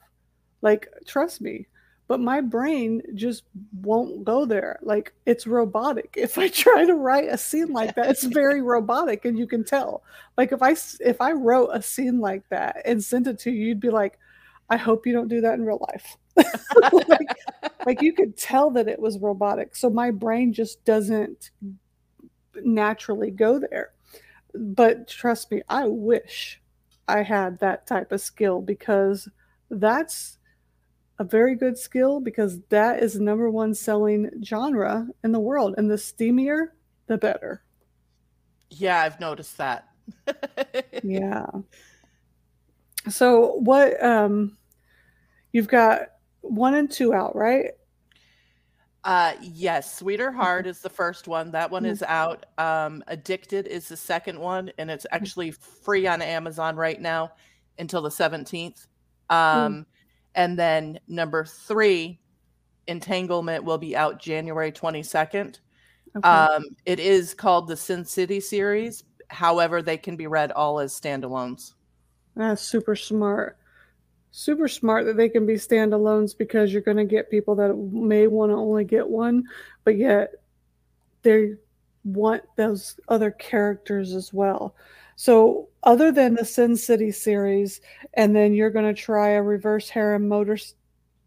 Like, 0.61 0.87
trust 1.05 1.41
me. 1.41 1.67
But 2.07 2.19
my 2.19 2.41
brain 2.41 3.01
just 3.15 3.43
won't 3.81 4.25
go 4.25 4.45
there. 4.45 4.79
Like, 4.81 5.13
it's 5.25 5.47
robotic. 5.47 6.13
If 6.17 6.37
I 6.37 6.49
try 6.49 6.85
to 6.85 6.95
write 6.95 7.29
a 7.29 7.37
scene 7.37 7.71
like 7.71 7.95
that, 7.95 8.09
it's 8.09 8.23
very 8.41 8.61
robotic, 8.61 9.25
and 9.25 9.37
you 9.39 9.47
can 9.47 9.63
tell. 9.63 10.03
Like, 10.37 10.51
if 10.51 10.61
I 10.61 10.75
if 10.99 11.21
I 11.21 11.31
wrote 11.31 11.69
a 11.73 11.81
scene 11.81 12.19
like 12.19 12.47
that 12.49 12.81
and 12.85 13.03
sent 13.03 13.27
it 13.27 13.39
to 13.39 13.51
you, 13.51 13.67
you'd 13.67 13.79
be 13.79 13.89
like, 13.89 14.19
"I 14.69 14.77
hope 14.77 15.07
you 15.07 15.13
don't 15.13 15.29
do 15.29 15.41
that 15.41 15.53
in 15.53 15.65
real 15.65 15.79
life." 15.89 16.17
like, 17.07 17.37
like 17.85 18.01
you 18.01 18.13
could 18.13 18.37
tell 18.37 18.71
that 18.71 18.87
it 18.87 18.99
was 18.99 19.19
robotic. 19.19 19.75
So 19.75 19.89
my 19.89 20.11
brain 20.11 20.53
just 20.53 20.83
doesn't 20.85 21.51
naturally 22.63 23.31
go 23.31 23.59
there. 23.59 23.91
but 24.53 25.07
trust 25.07 25.51
me, 25.51 25.61
I 25.69 25.87
wish 25.87 26.60
I 27.07 27.23
had 27.23 27.59
that 27.59 27.87
type 27.87 28.11
of 28.11 28.21
skill 28.21 28.61
because 28.61 29.27
that's 29.69 30.37
a 31.19 31.23
very 31.23 31.55
good 31.55 31.77
skill 31.77 32.19
because 32.19 32.59
that 32.69 33.01
is 33.01 33.13
the 33.13 33.23
number 33.23 33.49
one 33.49 33.73
selling 33.73 34.29
genre 34.43 35.07
in 35.23 35.31
the 35.31 35.39
world. 35.39 35.75
And 35.77 35.89
the 35.89 35.95
steamier, 35.95 36.67
the 37.07 37.17
better. 37.17 37.63
Yeah, 38.69 39.01
I've 39.01 39.19
noticed 39.19 39.57
that. 39.57 39.87
yeah. 41.03 41.45
So 43.09 43.53
what 43.55 44.03
um 44.03 44.57
you've 45.51 45.67
got 45.67 46.01
one 46.41 46.73
and 46.73 46.89
two 46.89 47.13
out, 47.13 47.35
right? 47.35 47.71
Uh 49.03 49.33
yes, 49.41 49.97
Sweeter 49.97 50.31
Heart 50.31 50.67
is 50.67 50.79
the 50.81 50.89
first 50.89 51.27
one. 51.27 51.51
That 51.51 51.71
one 51.71 51.83
Mm. 51.83 51.89
is 51.89 52.03
out. 52.03 52.45
Um 52.59 53.03
Addicted 53.07 53.67
is 53.67 53.87
the 53.87 53.97
second 53.97 54.39
one 54.39 54.71
and 54.77 54.91
it's 54.91 55.05
Mm. 55.05 55.15
actually 55.15 55.51
free 55.51 56.05
on 56.07 56.21
Amazon 56.21 56.75
right 56.75 57.01
now 57.01 57.31
until 57.79 58.01
the 58.01 58.11
17th. 58.11 58.87
Mm. 59.29 59.35
Um 59.35 59.85
and 60.35 60.57
then 60.57 60.99
number 61.07 61.43
3 61.45 62.19
Entanglement 62.87 63.63
will 63.63 63.77
be 63.77 63.95
out 63.95 64.19
January 64.19 64.71
22nd. 64.71 65.59
Okay. 66.15 66.27
Um 66.27 66.63
it 66.85 66.99
is 66.99 67.33
called 67.33 67.67
the 67.67 67.77
Sin 67.77 68.05
City 68.05 68.39
series. 68.39 69.03
However, 69.29 69.81
they 69.81 69.97
can 69.97 70.15
be 70.15 70.27
read 70.27 70.51
all 70.51 70.79
as 70.79 70.93
standalones. 70.99 71.73
That's 72.35 72.61
super 72.61 72.95
smart. 72.95 73.57
Super 74.31 74.67
smart 74.67 75.05
that 75.05 75.17
they 75.17 75.29
can 75.29 75.45
be 75.45 75.55
standalones 75.55 76.37
because 76.37 76.71
you're 76.71 76.81
going 76.81 76.97
to 76.97 77.05
get 77.05 77.29
people 77.29 77.55
that 77.55 77.75
may 77.75 78.27
want 78.27 78.51
to 78.51 78.55
only 78.55 78.85
get 78.85 79.07
one, 79.07 79.43
but 79.83 79.97
yet 79.97 80.35
they 81.21 81.55
want 82.03 82.43
those 82.55 82.99
other 83.09 83.31
characters 83.31 84.13
as 84.13 84.33
well. 84.33 84.75
So, 85.17 85.67
other 85.83 86.11
than 86.11 86.35
the 86.35 86.45
Sin 86.45 86.75
City 86.77 87.11
series, 87.11 87.81
and 88.13 88.35
then 88.35 88.53
you're 88.53 88.71
going 88.71 88.93
to 88.93 88.99
try 88.99 89.29
a 89.29 89.41
reverse 89.43 89.89
harem 89.89 90.27
motor. 90.27 90.57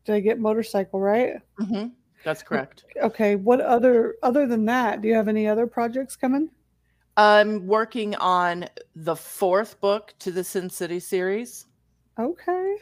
Did 0.05 0.14
I 0.14 0.21
get 0.21 0.38
motorcycle 0.38 1.01
right? 1.01 1.35
Mhm. 1.61 1.93
That's 2.25 2.43
correct. 2.43 2.85
Okay. 2.97 3.37
What 3.37 3.61
other 3.61 4.17
other 4.23 4.47
than 4.47 4.64
that? 4.64 5.03
Do 5.03 5.09
you 5.09 5.14
have 5.14 5.29
any 5.29 5.47
other 5.47 5.67
projects 5.67 6.17
coming? 6.17 6.51
I'm 7.17 7.67
working 7.67 8.17
on 8.17 8.67
the 8.97 9.14
fourth 9.14 9.81
book 9.81 10.14
to 10.21 10.33
the 10.33 10.43
Sin 10.43 10.71
City 10.71 10.99
series. 10.99 11.67
Okay. 12.19 12.77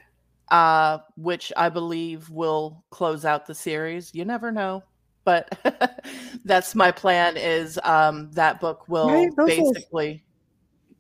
Uh, 0.53 0.99
which 1.17 1.51
I 1.57 1.71
believe 1.71 2.29
will 2.29 2.85
close 2.91 3.25
out 3.25 3.47
the 3.47 3.55
series. 3.55 4.15
You 4.15 4.27
never 4.27 4.53
know, 4.53 4.85
but 5.25 5.59
that's 6.45 6.75
my 6.75 6.93
plan. 6.93 7.39
Is 7.39 7.81
um, 7.83 8.31
that 8.33 8.61
book 8.61 8.87
will 8.87 9.09
Right, 9.09 9.31
basically 9.47 10.23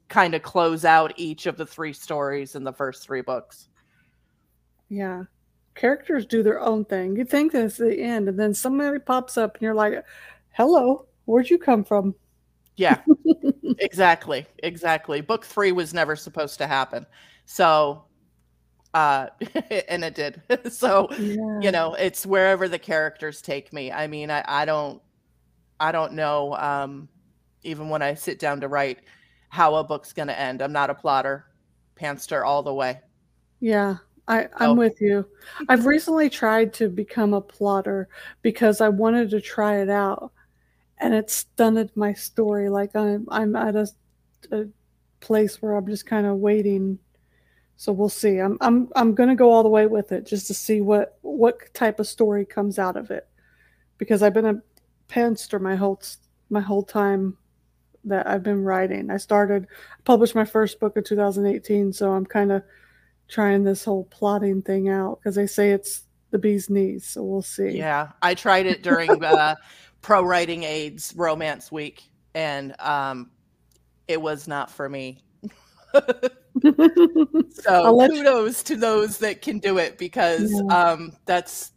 kind 0.09 0.35
of 0.35 0.43
close 0.43 0.87
out 0.87 1.13
each 1.17 1.47
of 1.47 1.59
the 1.59 1.67
three 1.67 1.93
stories 1.93 2.55
in 2.55 2.65
the 2.65 2.73
first 2.73 3.05
three 3.05 3.21
books. 3.21 3.69
Yeah. 4.89 5.25
Characters 5.75 6.27
do 6.27 6.43
their 6.43 6.61
own 6.61 6.85
thing. 6.87 7.17
You 7.17 7.25
think 7.25 7.53
that's 7.53 7.77
the 7.77 7.99
end, 7.99 8.29
and 8.29 8.39
then 8.39 8.55
somebody 8.55 8.99
pops 8.99 9.37
up 9.37 9.55
and 9.55 9.63
you're 9.63 9.75
like, 9.75 10.03
hello, 10.51 11.07
where'd 11.27 11.49
you 11.49 11.59
come 11.59 11.85
from? 11.85 12.15
Yeah, 12.77 13.01
exactly, 13.79 14.47
exactly. 14.63 15.21
Book 15.21 15.45
three 15.45 15.73
was 15.73 15.93
never 15.93 16.17
supposed 16.17 16.57
to 16.59 16.67
happen, 16.67 17.07
so 17.47 18.05
uh, 18.95 19.29
and 19.89 20.05
it 20.05 20.15
did. 20.15 20.43
so 20.73 21.09
Yeah. 21.17 21.63
you 21.63 21.71
know 21.73 21.95
it's 21.95 22.27
wherever 22.27 22.69
the 22.69 22.79
characters 22.79 23.41
take 23.43 23.73
me 23.73 23.93
i 23.93 24.07
mean 24.07 24.31
i, 24.31 24.45
I 24.49 24.65
don't 24.65 25.01
i 25.81 25.93
don't 25.93 26.15
know 26.15 26.55
um 26.57 27.09
even 27.63 27.89
when 27.89 28.03
i 28.03 28.15
sit 28.15 28.39
down 28.39 28.61
to 28.63 28.69
write 28.69 29.01
how 29.51 29.77
a 29.77 29.85
book's 29.85 30.13
going 30.13 30.29
to 30.29 30.39
end 30.39 30.63
i'm 30.63 30.73
not 30.73 30.91
a 30.91 30.95
plotter 30.95 31.47
pantster 31.97 32.45
all 32.45 32.63
the 32.63 32.75
way 32.75 33.01
Yeah. 33.61 33.99
I, 34.29 34.49
I'm 34.57 34.77
Oh. 34.77 34.77
with 34.77 35.01
you. 35.01 35.27
I've 35.69 35.85
recently 35.87 36.31
tried 36.31 36.73
to 36.75 36.89
become 36.89 37.35
a 37.35 37.41
plotter 37.41 38.09
because 38.43 38.81
I 38.81 38.89
wanted 38.89 39.31
to 39.31 39.41
try 39.41 39.81
it 39.83 39.91
out 39.91 40.33
and 40.99 41.15
it 41.15 41.31
stunted 41.31 41.93
my 41.97 42.15
story. 42.15 42.71
Like 42.71 42.97
I'm 42.97 43.27
I'm 43.31 43.57
at 43.57 43.77
a, 43.77 43.89
a 44.53 44.67
place 45.21 45.63
where 45.63 45.77
I'm 45.77 45.87
just 45.89 46.07
kind 46.07 46.27
of 46.27 46.39
waiting. 46.39 46.99
So 47.77 47.93
we'll 47.93 48.09
see. 48.09 48.39
I'm 48.39 48.59
I'm 48.61 48.89
I'm 48.95 49.15
gonna 49.15 49.35
go 49.37 49.51
all 49.51 49.63
the 49.63 49.69
way 49.69 49.87
with 49.87 50.13
it 50.13 50.27
just 50.27 50.47
to 50.49 50.55
see 50.55 50.81
what 50.81 51.19
what 51.23 51.73
type 51.75 51.99
of 51.99 52.07
story 52.07 52.45
comes 52.45 52.79
out 52.79 52.97
of 52.97 53.11
it. 53.11 53.27
Because 53.99 54.23
I've 54.23 54.35
been 54.35 54.47
a 54.47 54.63
pantster 55.09 55.59
my 55.59 55.77
whole 55.77 56.01
my 56.51 56.61
whole 56.61 56.83
time 56.83 57.37
that 58.05 58.27
I've 58.27 58.43
been 58.43 58.63
writing. 58.65 59.11
I 59.11 59.17
started 59.17 59.67
published 60.05 60.35
my 60.35 60.45
first 60.45 60.81
book 60.81 60.97
in 60.97 61.05
2018, 61.05 61.93
so 61.93 62.13
I'm 62.13 62.27
kind 62.27 62.53
of 62.53 62.63
trying 63.29 63.65
this 63.65 63.85
whole 63.85 64.05
plotting 64.05 64.63
thing 64.63 64.89
out 64.89 65.19
because 65.21 65.35
they 65.35 65.47
say 65.47 65.71
it's 65.71 66.03
the 66.31 66.39
bee's 66.39 66.69
knees. 66.69 67.07
So 67.07 67.23
we'll 67.23 67.43
see. 67.43 67.71
yeah 67.71 68.09
i 68.23 68.35
tried 68.35 68.67
it 68.67 68.83
during 68.83 69.23
uh 69.25 69.55
ProWritingAid's 70.03 71.15
romance 71.17 71.71
week 71.71 72.03
and 72.35 72.75
um 72.81 73.31
it 74.09 74.21
was 74.21 74.49
not 74.49 74.71
for 74.71 74.89
me 74.89 75.23
so 76.63 78.03
you- 78.03 78.09
kudos 78.09 78.63
to 78.63 78.77
those 78.77 79.19
that 79.19 79.41
can 79.43 79.59
do 79.59 79.79
it 79.79 79.99
because 79.99 80.53
Yeah. 80.53 80.91
um 80.93 81.17
that's 81.25 81.73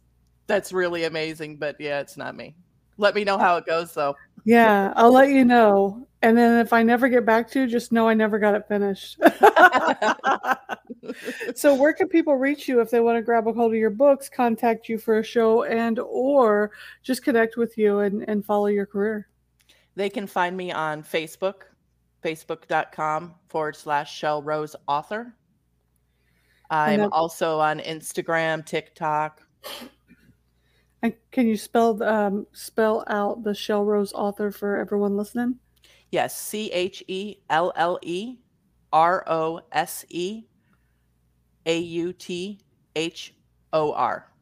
that's 0.46 0.72
really 0.72 1.04
amazing 1.04 1.56
but 1.56 1.76
yeah 1.80 2.00
it's 2.00 2.16
not 2.16 2.36
me 2.36 2.54
let 2.98 3.14
me 3.14 3.24
know 3.24 3.38
how 3.38 3.56
it 3.56 3.66
goes 3.66 3.92
though 3.94 4.14
yeah, 4.46 4.92
I'll 4.94 5.12
let 5.12 5.30
you 5.30 5.44
know. 5.44 6.06
And 6.22 6.38
then 6.38 6.60
if 6.60 6.72
I 6.72 6.84
never 6.84 7.08
get 7.08 7.26
back 7.26 7.50
to 7.50 7.62
you, 7.62 7.66
just 7.66 7.90
know 7.90 8.08
I 8.08 8.14
never 8.14 8.38
got 8.38 8.54
it 8.54 8.68
finished. 8.68 9.18
so 11.56 11.74
where 11.74 11.92
can 11.92 12.06
people 12.08 12.36
reach 12.36 12.68
you 12.68 12.80
if 12.80 12.88
they 12.88 13.00
want 13.00 13.16
to 13.16 13.22
grab 13.22 13.48
a 13.48 13.52
hold 13.52 13.72
of 13.72 13.78
your 13.78 13.90
books, 13.90 14.28
contact 14.28 14.88
you 14.88 14.98
for 14.98 15.18
a 15.18 15.22
show 15.24 15.64
and 15.64 15.98
or 15.98 16.70
just 17.02 17.24
connect 17.24 17.56
with 17.56 17.76
you 17.76 17.98
and, 17.98 18.24
and 18.28 18.46
follow 18.46 18.66
your 18.66 18.86
career? 18.86 19.26
They 19.96 20.08
can 20.08 20.28
find 20.28 20.56
me 20.56 20.70
on 20.70 21.02
Facebook, 21.02 21.62
facebook.com 22.26 23.34
forward 23.48 23.76
slash 23.76 24.20
Chelle 24.20 24.42
Rose 24.42 24.74
Author. 24.88 25.32
I'm 26.70 27.00
that- 27.00 27.12
also 27.12 27.60
on 27.60 27.78
Instagram, 27.78 28.66
TikTok. 28.66 29.42
And 31.02 31.14
can 31.30 31.46
you 31.46 31.56
spell 31.56 32.02
um, 32.02 32.46
spell 32.52 33.04
out 33.06 33.44
the 33.44 33.54
Chelle 33.54 33.84
Rose 33.84 34.12
author 34.12 34.50
for 34.50 34.76
everyone 34.76 35.16
listening? 35.16 35.56
Yes, 36.10 36.36
C 36.36 36.70
H 36.72 37.04
E 37.06 37.36
L 37.50 37.72
L 37.76 37.98
E 38.02 38.38
R 38.92 39.22
O 39.28 39.60
S 39.70 40.04
E 40.08 40.44
A 41.66 41.78
U 41.78 42.12
T 42.12 42.58
H 42.96 43.34
O 43.72 43.92
R. 43.92 44.32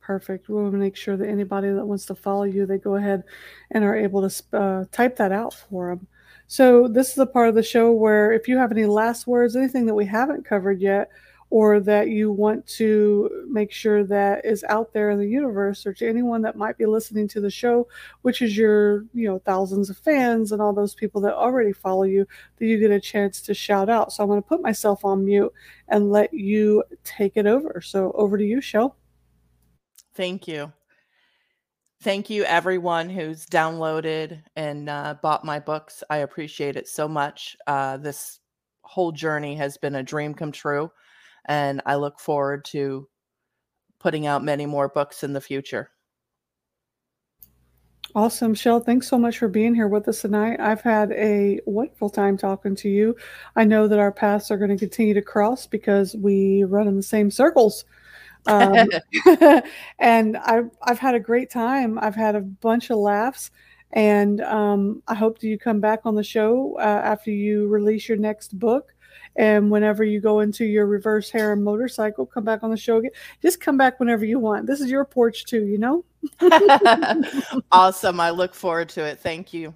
Perfect. 0.00 0.48
We'll 0.48 0.70
make 0.70 0.96
sure 0.96 1.16
that 1.16 1.28
anybody 1.28 1.70
that 1.70 1.84
wants 1.84 2.06
to 2.06 2.14
follow 2.14 2.44
you, 2.44 2.64
they 2.64 2.78
go 2.78 2.94
ahead 2.94 3.24
and 3.72 3.84
are 3.84 3.96
able 3.96 4.26
to 4.26 4.56
uh, 4.56 4.84
type 4.92 5.16
that 5.16 5.32
out 5.32 5.52
for 5.52 5.88
them. 5.88 6.06
So 6.48 6.88
this 6.88 7.08
is 7.08 7.14
the 7.14 7.26
part 7.26 7.48
of 7.48 7.54
the 7.54 7.62
show 7.62 7.92
where 7.92 8.32
if 8.32 8.48
you 8.48 8.56
have 8.56 8.70
any 8.70 8.86
last 8.86 9.26
words, 9.26 9.56
anything 9.56 9.86
that 9.86 9.94
we 9.94 10.06
haven't 10.06 10.44
covered 10.44 10.80
yet, 10.80 11.10
or 11.50 11.78
that 11.78 12.08
you 12.08 12.32
want 12.32 12.66
to 12.66 13.46
make 13.48 13.70
sure 13.70 14.02
that 14.02 14.44
is 14.44 14.64
out 14.68 14.92
there 14.92 15.10
in 15.10 15.18
the 15.18 15.28
universe, 15.28 15.86
or 15.86 15.92
to 15.94 16.08
anyone 16.08 16.42
that 16.42 16.56
might 16.56 16.76
be 16.76 16.86
listening 16.86 17.28
to 17.28 17.40
the 17.40 17.50
show, 17.50 17.86
which 18.22 18.42
is 18.42 18.56
your, 18.56 19.04
you 19.14 19.28
know, 19.28 19.38
thousands 19.38 19.88
of 19.88 19.96
fans 19.98 20.50
and 20.50 20.60
all 20.60 20.72
those 20.72 20.94
people 20.94 21.20
that 21.20 21.34
already 21.34 21.72
follow 21.72 22.02
you, 22.02 22.26
that 22.58 22.66
you 22.66 22.80
get 22.80 22.90
a 22.90 23.00
chance 23.00 23.40
to 23.40 23.54
shout 23.54 23.88
out. 23.88 24.12
So 24.12 24.24
I'm 24.24 24.28
going 24.28 24.42
to 24.42 24.48
put 24.48 24.60
myself 24.60 25.04
on 25.04 25.24
mute 25.24 25.52
and 25.88 26.10
let 26.10 26.34
you 26.34 26.82
take 27.04 27.36
it 27.36 27.46
over. 27.46 27.80
So 27.80 28.10
over 28.12 28.36
to 28.36 28.44
you, 28.44 28.60
Chelle. 28.60 28.96
Thank 30.14 30.48
you. 30.48 30.72
Thank 32.06 32.30
you, 32.30 32.44
everyone 32.44 33.10
who's 33.10 33.46
downloaded 33.46 34.40
and 34.54 34.88
uh, 34.88 35.16
bought 35.22 35.44
my 35.44 35.58
books. 35.58 36.04
I 36.08 36.18
appreciate 36.18 36.76
it 36.76 36.86
so 36.86 37.08
much. 37.08 37.56
Uh, 37.66 37.96
this 37.96 38.38
whole 38.82 39.10
journey 39.10 39.56
has 39.56 39.76
been 39.76 39.96
a 39.96 40.04
dream 40.04 40.32
come 40.32 40.52
true, 40.52 40.92
and 41.46 41.82
I 41.84 41.96
look 41.96 42.20
forward 42.20 42.64
to 42.66 43.08
putting 43.98 44.24
out 44.24 44.44
many 44.44 44.66
more 44.66 44.88
books 44.88 45.24
in 45.24 45.32
the 45.32 45.40
future. 45.40 45.90
Awesome, 48.14 48.54
Chelle. 48.54 48.86
Thanks 48.86 49.08
so 49.08 49.18
much 49.18 49.38
for 49.38 49.48
being 49.48 49.74
here 49.74 49.88
with 49.88 50.06
us 50.06 50.20
tonight. 50.20 50.60
I've 50.60 50.82
had 50.82 51.10
a 51.10 51.58
wonderful 51.66 52.08
time 52.08 52.38
talking 52.38 52.76
to 52.76 52.88
you. 52.88 53.16
I 53.56 53.64
know 53.64 53.88
that 53.88 53.98
our 53.98 54.12
paths 54.12 54.52
are 54.52 54.58
going 54.58 54.70
to 54.70 54.76
continue 54.76 55.14
to 55.14 55.22
cross 55.22 55.66
because 55.66 56.14
we 56.14 56.62
run 56.62 56.86
in 56.86 56.94
the 56.94 57.02
same 57.02 57.32
circles. 57.32 57.84
Um, 58.46 58.88
and 59.98 60.36
I've 60.36 60.70
I've 60.82 60.98
had 60.98 61.14
a 61.14 61.20
great 61.20 61.50
time. 61.50 61.98
I've 62.00 62.14
had 62.14 62.34
a 62.34 62.40
bunch 62.40 62.90
of 62.90 62.98
laughs, 62.98 63.50
and 63.92 64.40
um, 64.42 65.02
I 65.08 65.14
hope 65.14 65.38
that 65.38 65.48
you 65.48 65.58
come 65.58 65.80
back 65.80 66.00
on 66.04 66.14
the 66.14 66.24
show 66.24 66.76
uh, 66.78 66.82
after 67.04 67.30
you 67.30 67.66
release 67.68 68.08
your 68.08 68.18
next 68.18 68.58
book. 68.58 68.92
And 69.38 69.70
whenever 69.70 70.02
you 70.02 70.20
go 70.20 70.40
into 70.40 70.64
your 70.64 70.86
reverse 70.86 71.30
harem 71.30 71.62
motorcycle, 71.62 72.24
come 72.24 72.44
back 72.44 72.62
on 72.62 72.70
the 72.70 72.76
show 72.76 72.98
again. 72.98 73.10
Just 73.42 73.60
come 73.60 73.76
back 73.76 74.00
whenever 74.00 74.24
you 74.24 74.38
want. 74.38 74.66
This 74.66 74.80
is 74.80 74.90
your 74.90 75.04
porch 75.04 75.44
too, 75.44 75.66
you 75.66 75.78
know. 75.78 76.04
awesome. 77.72 78.18
I 78.18 78.30
look 78.30 78.54
forward 78.54 78.88
to 78.90 79.04
it. 79.04 79.18
Thank 79.18 79.52
you. 79.52 79.74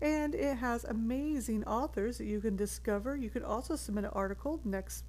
And 0.00 0.34
it 0.34 0.56
has 0.56 0.84
amazing 0.84 1.64
authors 1.64 2.18
that 2.18 2.26
you 2.26 2.40
can 2.40 2.56
discover. 2.56 3.16
You 3.16 3.30
can 3.30 3.44
also 3.44 3.76
submit 3.76 4.04
an 4.04 4.10
article. 4.12 4.60
Next 4.64 5.04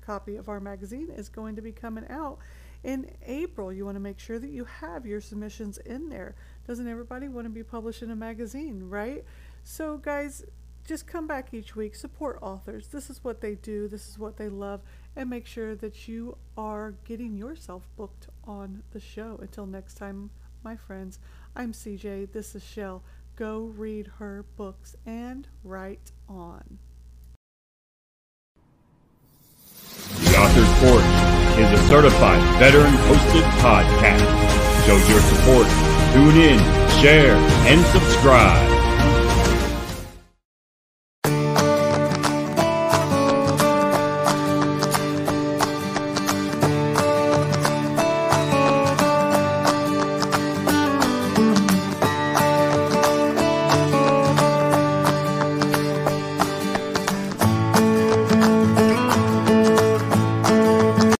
copy 0.00 0.36
of 0.36 0.48
our 0.48 0.60
magazine 0.60 1.10
is 1.10 1.28
going 1.28 1.56
to 1.56 1.62
be 1.62 1.72
coming 1.72 2.04
out 2.08 2.38
in 2.84 3.10
April. 3.26 3.72
You 3.72 3.84
want 3.84 3.96
to 3.96 4.00
make 4.00 4.18
sure 4.18 4.38
that 4.38 4.50
you 4.50 4.64
have 4.64 5.06
your 5.06 5.20
submissions 5.20 5.78
in 5.78 6.08
there. 6.08 6.34
Doesn't 6.66 6.88
everybody 6.88 7.28
want 7.28 7.46
to 7.46 7.50
be 7.50 7.64
published 7.64 8.02
in 8.02 8.10
a 8.10 8.16
magazine, 8.16 8.88
right? 8.88 9.24
So, 9.62 9.96
guys, 9.96 10.44
just 10.84 11.06
come 11.06 11.26
back 11.26 11.52
each 11.52 11.74
week, 11.74 11.94
support 11.94 12.38
authors. 12.42 12.88
This 12.88 13.08
is 13.08 13.24
what 13.24 13.40
they 13.40 13.54
do, 13.54 13.88
this 13.88 14.08
is 14.08 14.18
what 14.18 14.36
they 14.36 14.48
love, 14.48 14.82
and 15.16 15.30
make 15.30 15.46
sure 15.46 15.74
that 15.74 16.06
you 16.06 16.36
are 16.56 16.94
getting 17.04 17.36
yourself 17.36 17.88
booked 17.96 18.28
on 18.44 18.82
the 18.92 19.00
show. 19.00 19.38
Until 19.40 19.66
next 19.66 19.94
time, 19.94 20.30
my 20.62 20.76
friends, 20.76 21.18
I'm 21.56 21.72
CJ, 21.72 22.32
this 22.32 22.54
is 22.54 22.62
Chelle. 22.62 23.02
Go 23.36 23.72
read 23.76 24.06
her 24.18 24.44
books 24.56 24.94
and 25.06 25.48
write 25.62 26.12
on. 26.28 26.78
The 30.20 30.36
Author's 30.38 30.72
Porch 30.80 31.58
is 31.58 31.80
a 31.80 31.88
certified 31.88 32.42
veteran 32.58 32.92
hosted 32.92 33.42
podcast. 33.60 34.86
Show 34.86 34.96
your 35.08 35.20
support, 35.20 35.66
tune 36.12 36.36
in, 36.36 36.58
share, 37.00 37.36
and 37.66 37.84
subscribe. 37.86 38.73